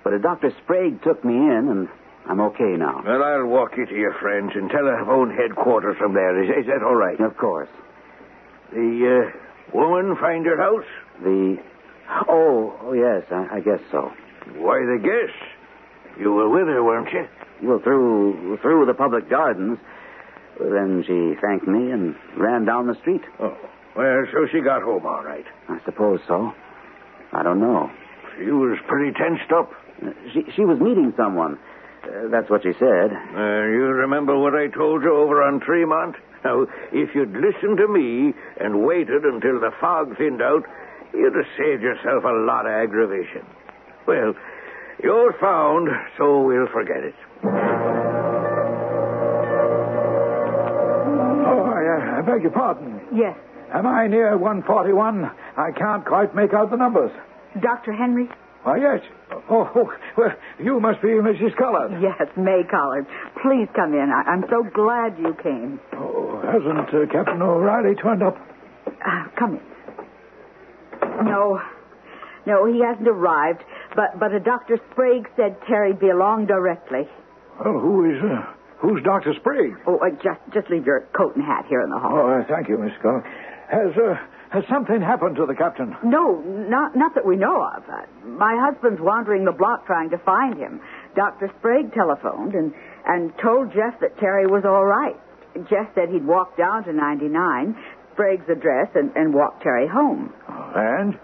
[0.05, 0.53] But a Dr.
[0.63, 1.89] Sprague took me in, and
[2.27, 3.03] I'm okay now.
[3.05, 6.43] Well, I'll walk you to your friends and telephone headquarters from there.
[6.43, 7.21] Is, is that all right?
[7.21, 7.69] Of course.
[8.73, 10.89] The uh, woman find your house?
[11.23, 11.59] The.
[12.29, 14.13] Oh, oh yes, I, I guess so.
[14.57, 15.35] Why, the guess.
[16.19, 17.27] You were with her, weren't you?
[17.63, 19.79] Well, through through the public gardens.
[20.59, 23.23] Then she thanked me and ran down the street.
[23.41, 23.57] Oh.
[23.97, 25.45] Well, so she got home all right.
[25.69, 26.53] I suppose so.
[27.33, 27.91] I don't know.
[28.39, 29.73] She was pretty tensed up.
[30.33, 31.59] She she was meeting someone.
[32.05, 33.11] Uh, that's what she said.
[33.13, 36.17] Uh, you remember what I told you over on Tremont?
[36.45, 40.65] Now, if you'd listened to me and waited until the fog thinned out,
[41.15, 43.47] you'd have saved yourself a lot of aggravation.
[44.07, 44.35] Well,
[45.03, 45.89] you're found,
[46.19, 47.15] so we'll forget it.
[51.47, 53.01] Oh, I, I beg your pardon.
[53.15, 53.37] Yes.
[53.73, 55.31] Am I near 141?
[55.57, 57.11] I can't quite make out the numbers.
[57.61, 57.93] Dr.
[57.93, 58.29] Henry?
[58.65, 59.01] Why, yes.
[59.51, 61.55] Oh, oh, well, you must be Mrs.
[61.57, 62.01] Collard.
[62.01, 63.07] Yes, May Collard.
[63.43, 64.11] Please come in.
[64.11, 65.79] I- I'm so glad you came.
[65.93, 68.37] Oh, hasn't uh, Captain O'Reilly turned up?
[68.87, 71.27] Uh, come in.
[71.27, 71.61] No.
[72.47, 73.63] No, he hasn't arrived,
[73.97, 74.79] but, but a Dr.
[74.93, 77.09] Sprague said Terry'd be along directly.
[77.63, 78.45] Well, who is, uh,
[78.79, 79.35] who's Dr.
[79.41, 79.75] Sprague?
[79.87, 82.17] Oh, uh, just, just leave your coat and hat here in the hall.
[82.17, 83.25] Oh, thank you, Miss Collard.
[83.71, 84.17] Has, uh,
[84.55, 85.97] has something happened to the captain?
[86.05, 87.83] No, not, not that we know of.
[87.91, 90.81] Uh, my husband's wandering the block trying to find him.
[91.17, 91.51] Dr.
[91.59, 92.73] Sprague telephoned and,
[93.05, 95.17] and told Jeff that Terry was all right.
[95.69, 97.77] Jeff said he'd walk down to 99,
[98.13, 100.33] Sprague's address, and, and walk Terry home.
[100.49, 101.19] And?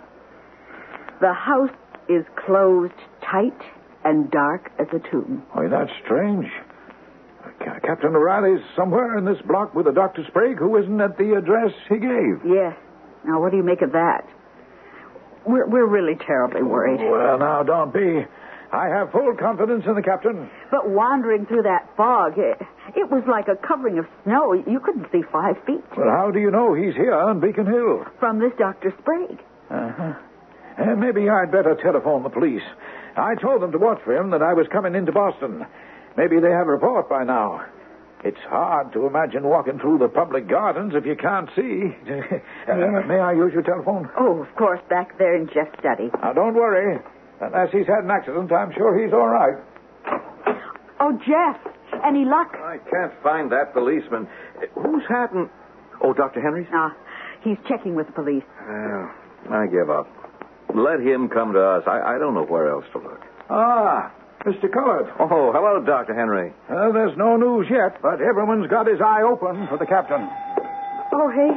[1.21, 1.71] The house
[2.09, 3.59] is closed tight
[4.05, 5.45] and dark as a tomb.
[5.53, 6.47] Why, that's strange.
[7.61, 10.25] Captain O'Reilly's somewhere in this block with a Dr.
[10.29, 12.41] Sprague who isn't at the address he gave.
[12.45, 12.75] Yes.
[13.25, 14.29] Now, what do you make of that?
[15.47, 17.01] We're, we're really terribly worried.
[17.01, 18.25] Well, now, don't be.
[18.73, 20.49] I have full confidence in the captain.
[20.71, 22.61] But wandering through that fog, it,
[22.95, 24.53] it was like a covering of snow.
[24.53, 25.83] You couldn't see five feet.
[25.97, 28.05] Well, how do you know he's here on Beacon Hill?
[28.21, 28.95] From this Dr.
[29.03, 29.41] Sprague.
[29.71, 30.15] Uh-huh.
[30.79, 32.63] Uh, maybe I'd better telephone the police.
[33.17, 35.67] I told them to watch for him that I was coming into Boston.
[36.17, 37.65] Maybe they have a report by now.
[38.23, 41.89] It's hard to imagine walking through the public gardens if you can't see.
[42.69, 44.11] uh, may I use your telephone?
[44.19, 46.11] Oh, of course, back there in Jeff's study.
[46.21, 46.99] Now, don't worry.
[47.41, 49.57] Unless he's had an accident, I'm sure he's all right.
[51.01, 51.57] Oh, Jeff,
[52.05, 52.53] any luck?
[52.57, 54.29] I can't find that policeman.
[54.75, 55.49] Whose hat and...
[56.03, 56.43] Oh, Dr.
[56.43, 56.69] Henry's?
[56.73, 56.95] Ah,
[57.43, 58.45] he's checking with the police.
[58.69, 59.11] Well,
[59.51, 60.09] I give up.
[60.75, 61.85] Let him come to us.
[61.87, 63.21] I, I don't know where else to look.
[63.49, 64.13] Ah,
[64.45, 64.73] Mr.
[64.73, 65.13] Collard.
[65.21, 66.15] Oh, hello, Dr.
[66.15, 66.53] Henry.
[66.69, 70.29] Uh, there's no news yet, but everyone's got his eye open for the captain.
[71.13, 71.53] Oh, hey,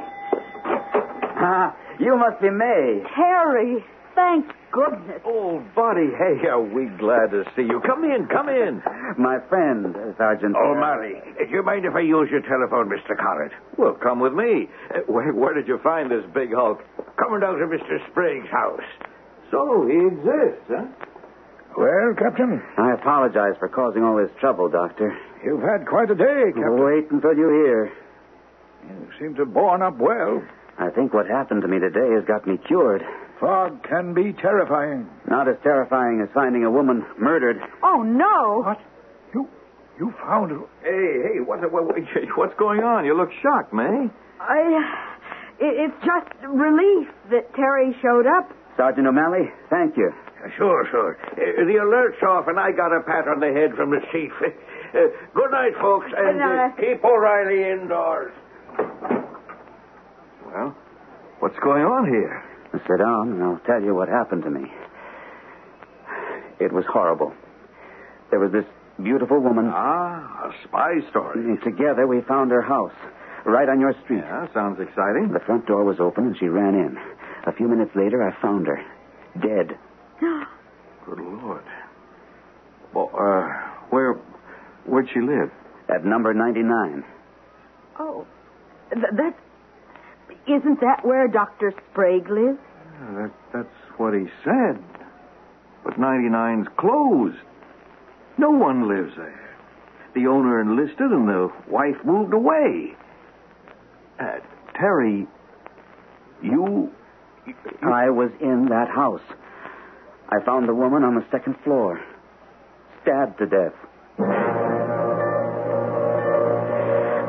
[1.46, 3.04] Ah, you must be May.
[3.15, 3.84] Terry.
[4.15, 5.22] Thank goodness.
[5.26, 7.82] Oh, buddy, hey, are we glad to see you.
[7.86, 8.82] Come in, come in.
[9.17, 10.56] My friend, uh, Sergeant.
[10.58, 13.17] Oh, Mary, do you mind if I use your telephone, Mr.
[13.17, 13.52] Collard?
[13.78, 14.67] Well, come with me.
[14.93, 16.80] Uh, Where, where did you find this big hulk?
[17.17, 17.98] Coming down to Mr.
[18.12, 18.86] Sprague's house.
[19.52, 20.86] So, he exists, huh?
[21.78, 25.18] Well, Captain, I apologize for causing all this trouble, Doctor.
[25.44, 26.84] you've had quite a day, Captain.
[26.84, 27.92] Wait until you hear.
[28.88, 30.44] You seem to have borne up well.
[30.78, 33.02] I think what happened to me today has got me cured.
[33.40, 35.10] Fog can be terrifying.
[35.28, 37.58] Not as terrifying as finding a woman murdered.
[37.84, 38.64] Oh, no.
[38.66, 38.80] What?
[39.34, 39.48] You
[40.00, 40.60] you found her?
[40.84, 41.86] Hey, hey, what, what,
[42.36, 43.06] what's going on?
[43.06, 44.10] You look shocked, May.
[44.40, 44.62] I,
[45.60, 48.52] it, it's just relief that Terry showed up.
[48.78, 50.12] Sergeant O'Malley, thank you.
[50.58, 51.18] Sure, sure.
[51.32, 54.32] Uh, the alert's off, and I got a pat on the head from the chief.
[54.94, 56.78] Uh, good night, folks, and uh, night.
[56.78, 58.32] keep O'Reilly indoors.
[60.46, 60.76] Well,
[61.39, 62.44] what's going on here?
[62.74, 64.72] Sit down, and I'll tell you what happened to me.
[66.60, 67.34] It was horrible.
[68.30, 68.66] There was this
[69.02, 69.70] beautiful woman.
[69.74, 71.39] Ah, a spy story.
[71.39, 72.94] and Together, we found her house,
[73.46, 74.20] right on your street.
[74.22, 75.32] Yeah, sounds exciting.
[75.34, 76.98] The front door was open, and she ran in.
[77.46, 78.80] A few minutes later, I found her,
[79.41, 79.78] dead.
[81.05, 81.63] Good Lord.
[82.93, 84.13] Well, uh, where,
[84.86, 85.51] where'd she live?
[85.89, 87.03] At number 99.
[87.99, 88.26] Oh,
[88.93, 89.39] th- that's.
[90.47, 91.74] Isn't that where Dr.
[91.91, 92.59] Sprague lives?
[92.99, 94.84] Yeah, that, that's what he said.
[95.84, 97.38] But 99's closed.
[98.38, 99.39] No one lives there.
[100.15, 102.95] The owner enlisted and the wife moved away.
[104.19, 104.38] Uh,
[104.76, 105.28] Terry,
[106.41, 106.91] you.
[107.82, 109.21] I was in that house.
[110.30, 112.01] I found the woman on the second floor,
[113.01, 113.74] stabbed to death.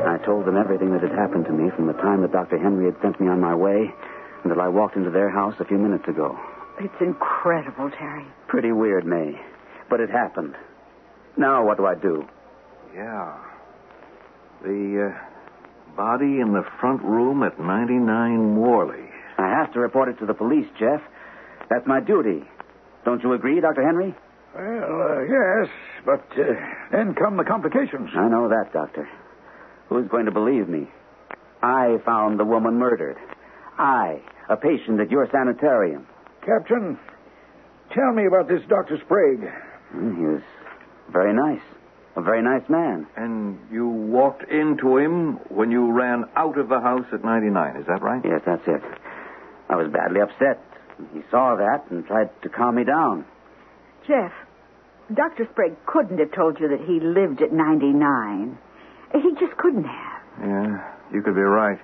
[0.07, 2.57] I told them everything that had happened to me from the time that Dr.
[2.57, 3.93] Henry had sent me on my way
[4.43, 6.37] until I walked into their house a few minutes ago.
[6.79, 8.25] It's incredible, Terry.
[8.47, 9.39] Pretty weird, May.
[9.89, 10.55] But it happened.
[11.37, 12.27] Now, what do I do?
[12.93, 13.37] Yeah.
[14.63, 19.09] The uh, body in the front room at 99 Morley.
[19.37, 21.01] I have to report it to the police, Jeff.
[21.69, 22.43] That's my duty.
[23.05, 23.83] Don't you agree, Dr.
[23.85, 24.13] Henry?
[24.55, 25.69] Well, uh, yes,
[26.05, 26.53] but uh,
[26.91, 28.09] then come the complications.
[28.15, 29.07] I know that, Doctor.
[29.89, 30.87] Who's going to believe me?
[31.61, 33.17] I found the woman murdered.
[33.77, 36.07] I, a patient at your sanitarium.
[36.45, 36.97] Captain,
[37.93, 38.97] tell me about this Dr.
[39.05, 39.51] Sprague.
[39.91, 40.41] He was
[41.11, 41.61] very nice.
[42.15, 43.07] A very nice man.
[43.17, 47.85] And you walked into him when you ran out of the house at 99, is
[47.87, 48.21] that right?
[48.23, 48.81] Yes, that's it.
[49.69, 50.63] I was badly upset.
[51.13, 53.25] He saw that and tried to calm me down.
[54.07, 54.31] Jeff,
[55.13, 55.47] Dr.
[55.51, 58.57] Sprague couldn't have told you that he lived at 99.
[59.13, 60.21] He just couldn't have.
[60.41, 61.79] Yeah, you could be right.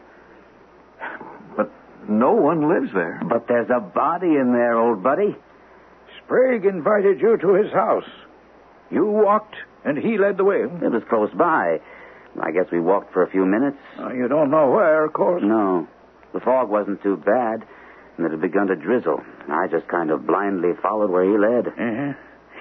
[1.56, 1.72] But
[2.08, 3.22] no one lives there.
[3.28, 5.36] But there's a body in there, old buddy.
[6.24, 8.10] Sprague invited you to his house.
[8.90, 9.56] You walked,
[9.86, 10.62] and he led the way.
[10.62, 11.80] It was close by.
[12.42, 13.78] I guess we walked for a few minutes.
[14.00, 15.44] Uh, you don't know where, of course.
[15.46, 15.88] No.
[16.34, 17.66] The fog wasn't too bad,
[18.24, 19.22] and it had begun to drizzle.
[19.50, 21.68] I just kind of blindly followed where he led.
[21.68, 22.14] Uh-huh.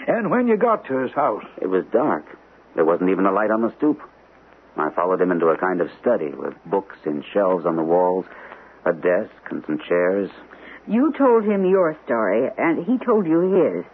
[0.09, 2.25] And when you got to his house, It was dark.
[2.75, 4.01] There wasn't even a light on the stoop.
[4.77, 8.25] I followed him into a kind of study with books in shelves on the walls,
[8.87, 10.31] a desk, and some chairs.
[10.89, 13.85] You told him your story, and he told you his.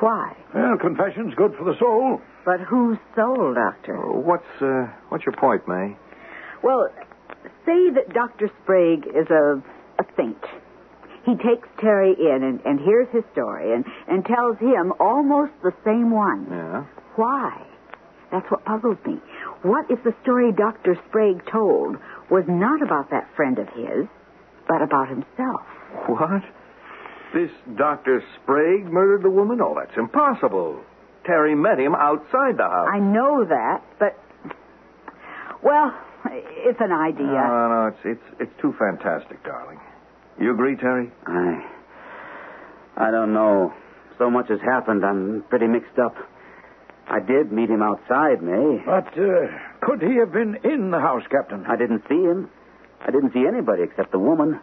[0.00, 0.36] Why?
[0.52, 2.20] well, confession's good for the soul.
[2.44, 3.96] But whose soul, Doctor?
[3.96, 5.96] Uh, What's uh, what's your point, May?
[6.62, 6.88] Well,
[7.64, 8.50] say that Dr.
[8.62, 9.62] Sprague is a,
[9.98, 10.44] a saint.
[11.24, 15.72] He takes Terry in and, and hears his story and, and tells him almost the
[15.84, 16.46] same one.
[16.50, 16.84] Yeah.
[17.16, 17.66] Why?
[18.30, 19.20] That's what puzzles me.
[19.62, 20.98] What if the story Dr.
[21.08, 21.96] Sprague told
[22.30, 24.06] was not about that friend of his,
[24.68, 25.62] but about himself?
[26.06, 26.42] What?
[27.32, 28.22] This Dr.
[28.42, 29.60] Sprague murdered the woman?
[29.62, 30.80] Oh, that's impossible.
[31.24, 32.88] Terry met him outside the house.
[32.92, 34.18] I know that, but.
[35.62, 35.94] Well,
[36.30, 37.26] it's an idea.
[37.26, 37.86] No, no, no.
[37.88, 39.80] It's, it's, it's too fantastic, darling.
[40.40, 41.10] You agree, Terry?
[41.26, 41.64] I.
[42.96, 43.72] I don't know.
[44.18, 46.14] So much has happened, I'm pretty mixed up.
[47.08, 48.82] I did meet him outside, May.
[48.86, 49.48] But uh,
[49.82, 51.64] could he have been in the house, Captain?
[51.68, 52.48] I didn't see him.
[53.00, 54.60] I didn't see anybody except the woman.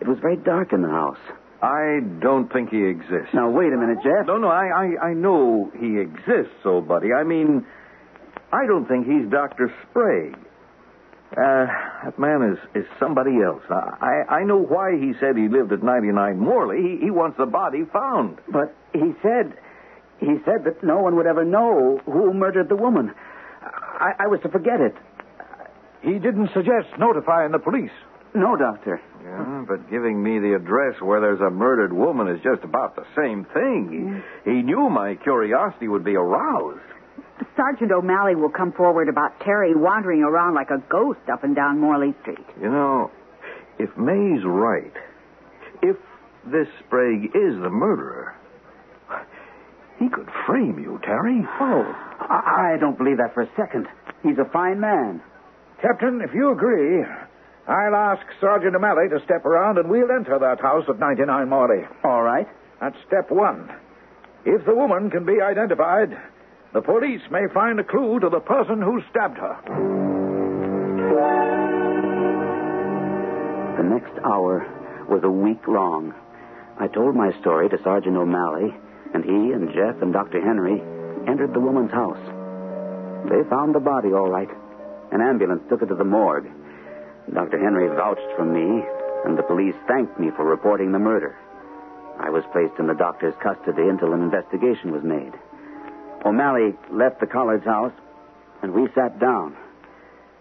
[0.00, 1.18] It was very dark in the house.
[1.62, 3.34] I don't think he exists.
[3.34, 4.26] Now, wait a minute, Jeff.
[4.26, 7.12] No, no, I, I, I know he exists, old buddy.
[7.12, 7.66] I mean,
[8.52, 9.72] I don't think he's Dr.
[9.90, 10.36] Sprague.
[11.36, 11.66] Uh,
[12.04, 13.62] that man is, is somebody else.
[13.68, 16.80] I, I know why he said he lived at 99 Morley.
[16.80, 18.38] He, he wants the body found.
[18.48, 19.52] But he said.
[20.18, 23.12] He said that no one would ever know who murdered the woman.
[23.62, 24.94] I, I was to forget it.
[26.00, 27.92] He didn't suggest notifying the police.
[28.34, 29.00] No, Doctor.
[29.22, 33.04] Yeah, but giving me the address where there's a murdered woman is just about the
[33.16, 34.22] same thing.
[34.44, 36.80] He, he knew my curiosity would be aroused.
[37.56, 41.80] Sergeant O'Malley will come forward about Terry wandering around like a ghost up and down
[41.80, 42.46] Morley Street.
[42.60, 43.10] You know,
[43.78, 44.92] if May's right,
[45.82, 45.96] if
[46.44, 48.34] this Sprague is the murderer,
[49.98, 51.42] he could frame you, Terry.
[51.60, 51.82] Oh,
[52.20, 53.86] I, I don't believe that for a second.
[54.22, 55.22] He's a fine man.
[55.80, 57.02] Captain, if you agree,
[57.66, 61.84] I'll ask Sergeant O'Malley to step around and we'll enter that house at 99 Morley.
[62.04, 62.46] All right.
[62.80, 63.70] That's step one.
[64.44, 66.16] If the woman can be identified,
[66.76, 69.56] the police may find a clue to the person who stabbed her.
[73.80, 74.60] The next hour
[75.08, 76.12] was a week long.
[76.78, 78.76] I told my story to Sergeant O'Malley,
[79.14, 80.44] and he and Jeff and Dr.
[80.44, 80.76] Henry
[81.26, 82.20] entered the woman's house.
[83.32, 84.52] They found the body all right.
[85.12, 86.52] An ambulance took it to the morgue.
[87.32, 87.56] Dr.
[87.56, 88.84] Henry vouched for me,
[89.24, 91.38] and the police thanked me for reporting the murder.
[92.20, 95.32] I was placed in the doctor's custody until an investigation was made.
[96.24, 97.92] O'Malley left the Collard house,
[98.62, 99.56] and we sat down,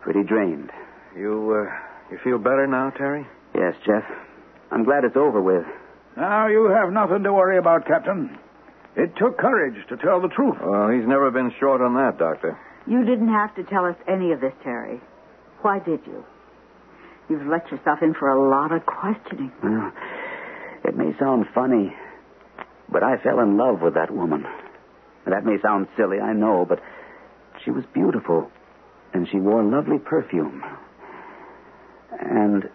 [0.02, 0.72] pretty drained.
[1.16, 3.26] You, uh, you feel better now, Terry?
[3.54, 4.04] Yes, Jeff.
[4.72, 5.66] I'm glad it's over with.
[6.18, 8.38] Now, you have nothing to worry about, Captain.
[8.96, 10.56] It took courage to tell the truth.
[10.62, 12.58] Well, he's never been short on that, Doctor.
[12.88, 15.02] You didn't have to tell us any of this, Terry.
[15.62, 16.24] Why did you?
[17.30, 19.52] You've let yourself in for a lot of questioning.
[19.64, 19.92] Well,
[20.86, 21.94] it may sound funny,
[22.90, 24.46] but I fell in love with that woman.
[25.26, 26.82] That may sound silly, I know, but
[27.64, 28.52] she was beautiful,
[29.14, 30.64] and she wore lovely perfume.
[32.20, 32.70] And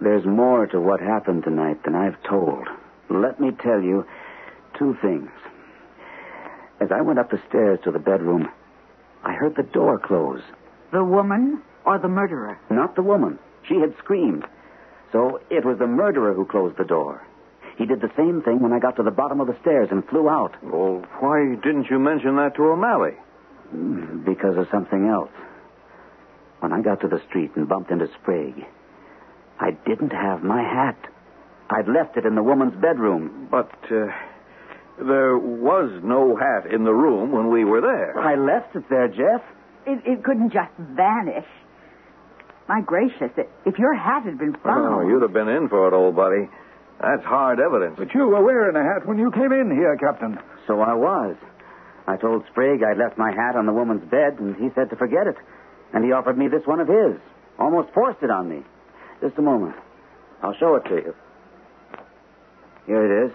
[0.00, 2.68] there's more to what happened tonight than I've told.
[3.10, 4.06] Let me tell you
[4.78, 5.30] two things.
[6.80, 8.48] As I went up the stairs to the bedroom,
[9.24, 10.42] I heard the door close.
[10.92, 12.58] The woman or the murderer?
[12.70, 13.38] Not the woman.
[13.66, 14.46] She had screamed.
[15.10, 17.26] So it was the murderer who closed the door.
[17.78, 20.04] He did the same thing when I got to the bottom of the stairs and
[20.08, 20.52] flew out.
[20.62, 23.14] Well, why didn't you mention that to O'Malley?
[23.74, 25.30] Mm, Because of something else.
[26.58, 28.64] When I got to the street and bumped into Sprague,
[29.60, 30.98] I didn't have my hat.
[31.70, 33.46] I'd left it in the woman's bedroom.
[33.48, 34.06] But uh,
[34.98, 38.18] there was no hat in the room when we were there.
[38.18, 39.42] I left it there, Jeff.
[39.86, 41.46] It, it couldn't just vanish.
[42.68, 43.30] My gracious,
[43.64, 44.94] if your hat had been found.
[45.04, 46.48] Oh, you'd have been in for it, old buddy.
[47.00, 47.94] That's hard evidence.
[47.96, 50.38] But you were wearing a hat when you came in here, Captain.
[50.66, 51.36] So I was.
[52.06, 54.96] I told Sprague I'd left my hat on the woman's bed, and he said to
[54.96, 55.36] forget it.
[55.92, 57.20] And he offered me this one of his.
[57.58, 58.62] Almost forced it on me.
[59.20, 59.76] Just a moment.
[60.42, 61.14] I'll show it to you.
[62.86, 63.32] Here it is.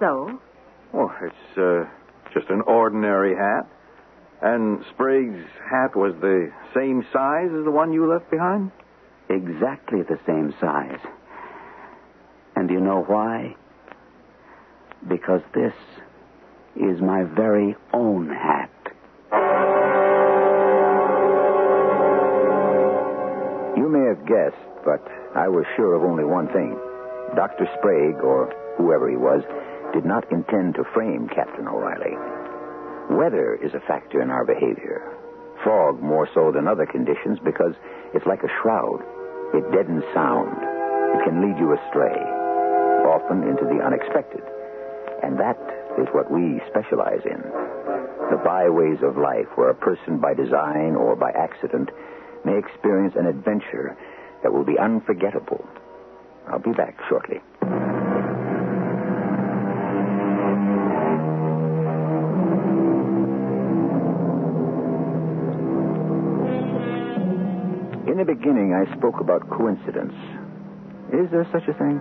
[0.00, 0.40] So?
[0.92, 1.84] Oh, it's uh,
[2.32, 3.68] just an ordinary hat.
[4.42, 8.70] And Sprague's hat was the same size as the one you left behind?
[9.28, 10.98] Exactly the same size.
[12.56, 13.56] And do you know why?
[15.08, 15.74] Because this
[16.76, 18.70] is my very own hat.
[23.76, 25.02] You may have guessed, but
[25.34, 26.78] I was sure of only one thing.
[27.34, 27.66] Dr.
[27.78, 29.42] Sprague, or whoever he was,
[29.92, 32.16] did not intend to frame Captain O'Reilly.
[33.10, 35.02] Weather is a factor in our behavior.
[35.64, 37.74] Fog more so than other conditions because
[38.14, 39.02] it's like a shroud.
[39.54, 40.56] It deadens sound.
[41.14, 42.18] It can lead you astray,
[43.04, 44.42] often into the unexpected.
[45.22, 45.58] And that
[46.00, 47.40] is what we specialize in.
[48.30, 51.90] The byways of life where a person by design or by accident
[52.44, 53.96] may experience an adventure
[54.42, 55.64] that will be unforgettable.
[56.48, 57.40] I'll be back shortly.
[68.06, 70.14] In the beginning, I spoke about coincidence.
[71.12, 72.00] Is there such a thing?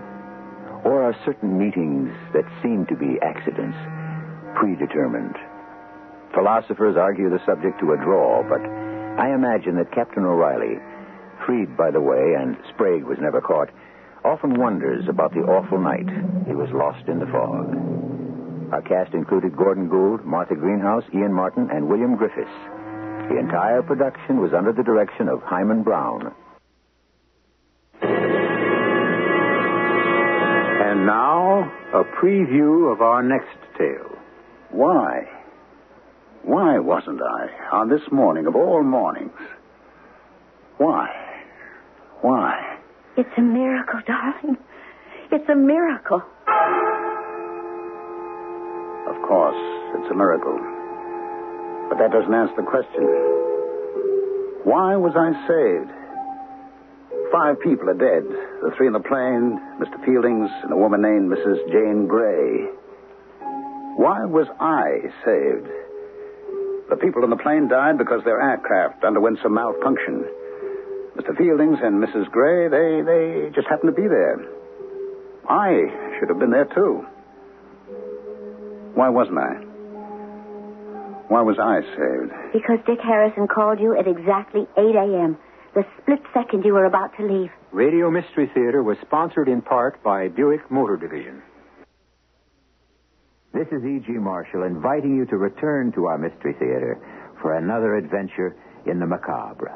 [0.85, 3.77] Or are certain meetings that seem to be accidents
[4.55, 5.35] predetermined?
[6.33, 10.79] Philosophers argue the subject to a draw, but I imagine that Captain O'Reilly,
[11.45, 13.69] freed by the way, and Sprague was never caught,
[14.25, 16.09] often wonders about the awful night
[16.47, 17.75] he was lost in the fog.
[18.73, 22.49] Our cast included Gordon Gould, Martha Greenhouse, Ian Martin, and William Griffis.
[23.29, 26.33] The entire production was under the direction of Himan Brown.
[31.03, 34.17] And now, a preview of our next tale.
[34.71, 35.27] Why?
[36.43, 39.35] Why wasn't I on this morning of all mornings?
[40.77, 41.09] Why?
[42.21, 42.77] Why?
[43.17, 44.55] It's a miracle, darling.
[45.29, 46.21] It's a miracle.
[49.05, 49.59] Of course,
[49.99, 50.55] it's a miracle.
[51.89, 53.03] But that doesn't answer the question.
[54.63, 56.02] Why was I saved?
[57.33, 58.29] Five people are dead.
[58.61, 59.97] The three in the plane, Mr.
[60.05, 61.65] Fieldings, and a woman named Mrs.
[61.73, 62.69] Jane Gray.
[63.97, 65.65] Why was I saved?
[66.91, 70.29] The people in the plane died because their aircraft underwent some malfunction.
[71.17, 71.35] Mr.
[71.35, 72.29] Fieldings and Mrs.
[72.29, 74.37] Gray, they, they just happened to be there.
[75.49, 77.01] I should have been there, too.
[78.93, 79.57] Why wasn't I?
[81.33, 82.31] Why was I saved?
[82.53, 85.37] Because Dick Harrison called you at exactly 8 a.m.,
[85.75, 87.49] the split second you were about to leave.
[87.71, 91.41] Radio Mystery Theater was sponsored in part by Buick Motor Division.
[93.53, 94.11] This is E.G.
[94.13, 96.97] Marshall inviting you to return to our Mystery Theater
[97.41, 98.55] for another adventure
[98.85, 99.71] in the macabre.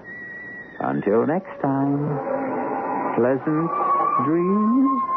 [0.80, 3.70] Until next time, pleasant
[4.26, 5.17] dreams.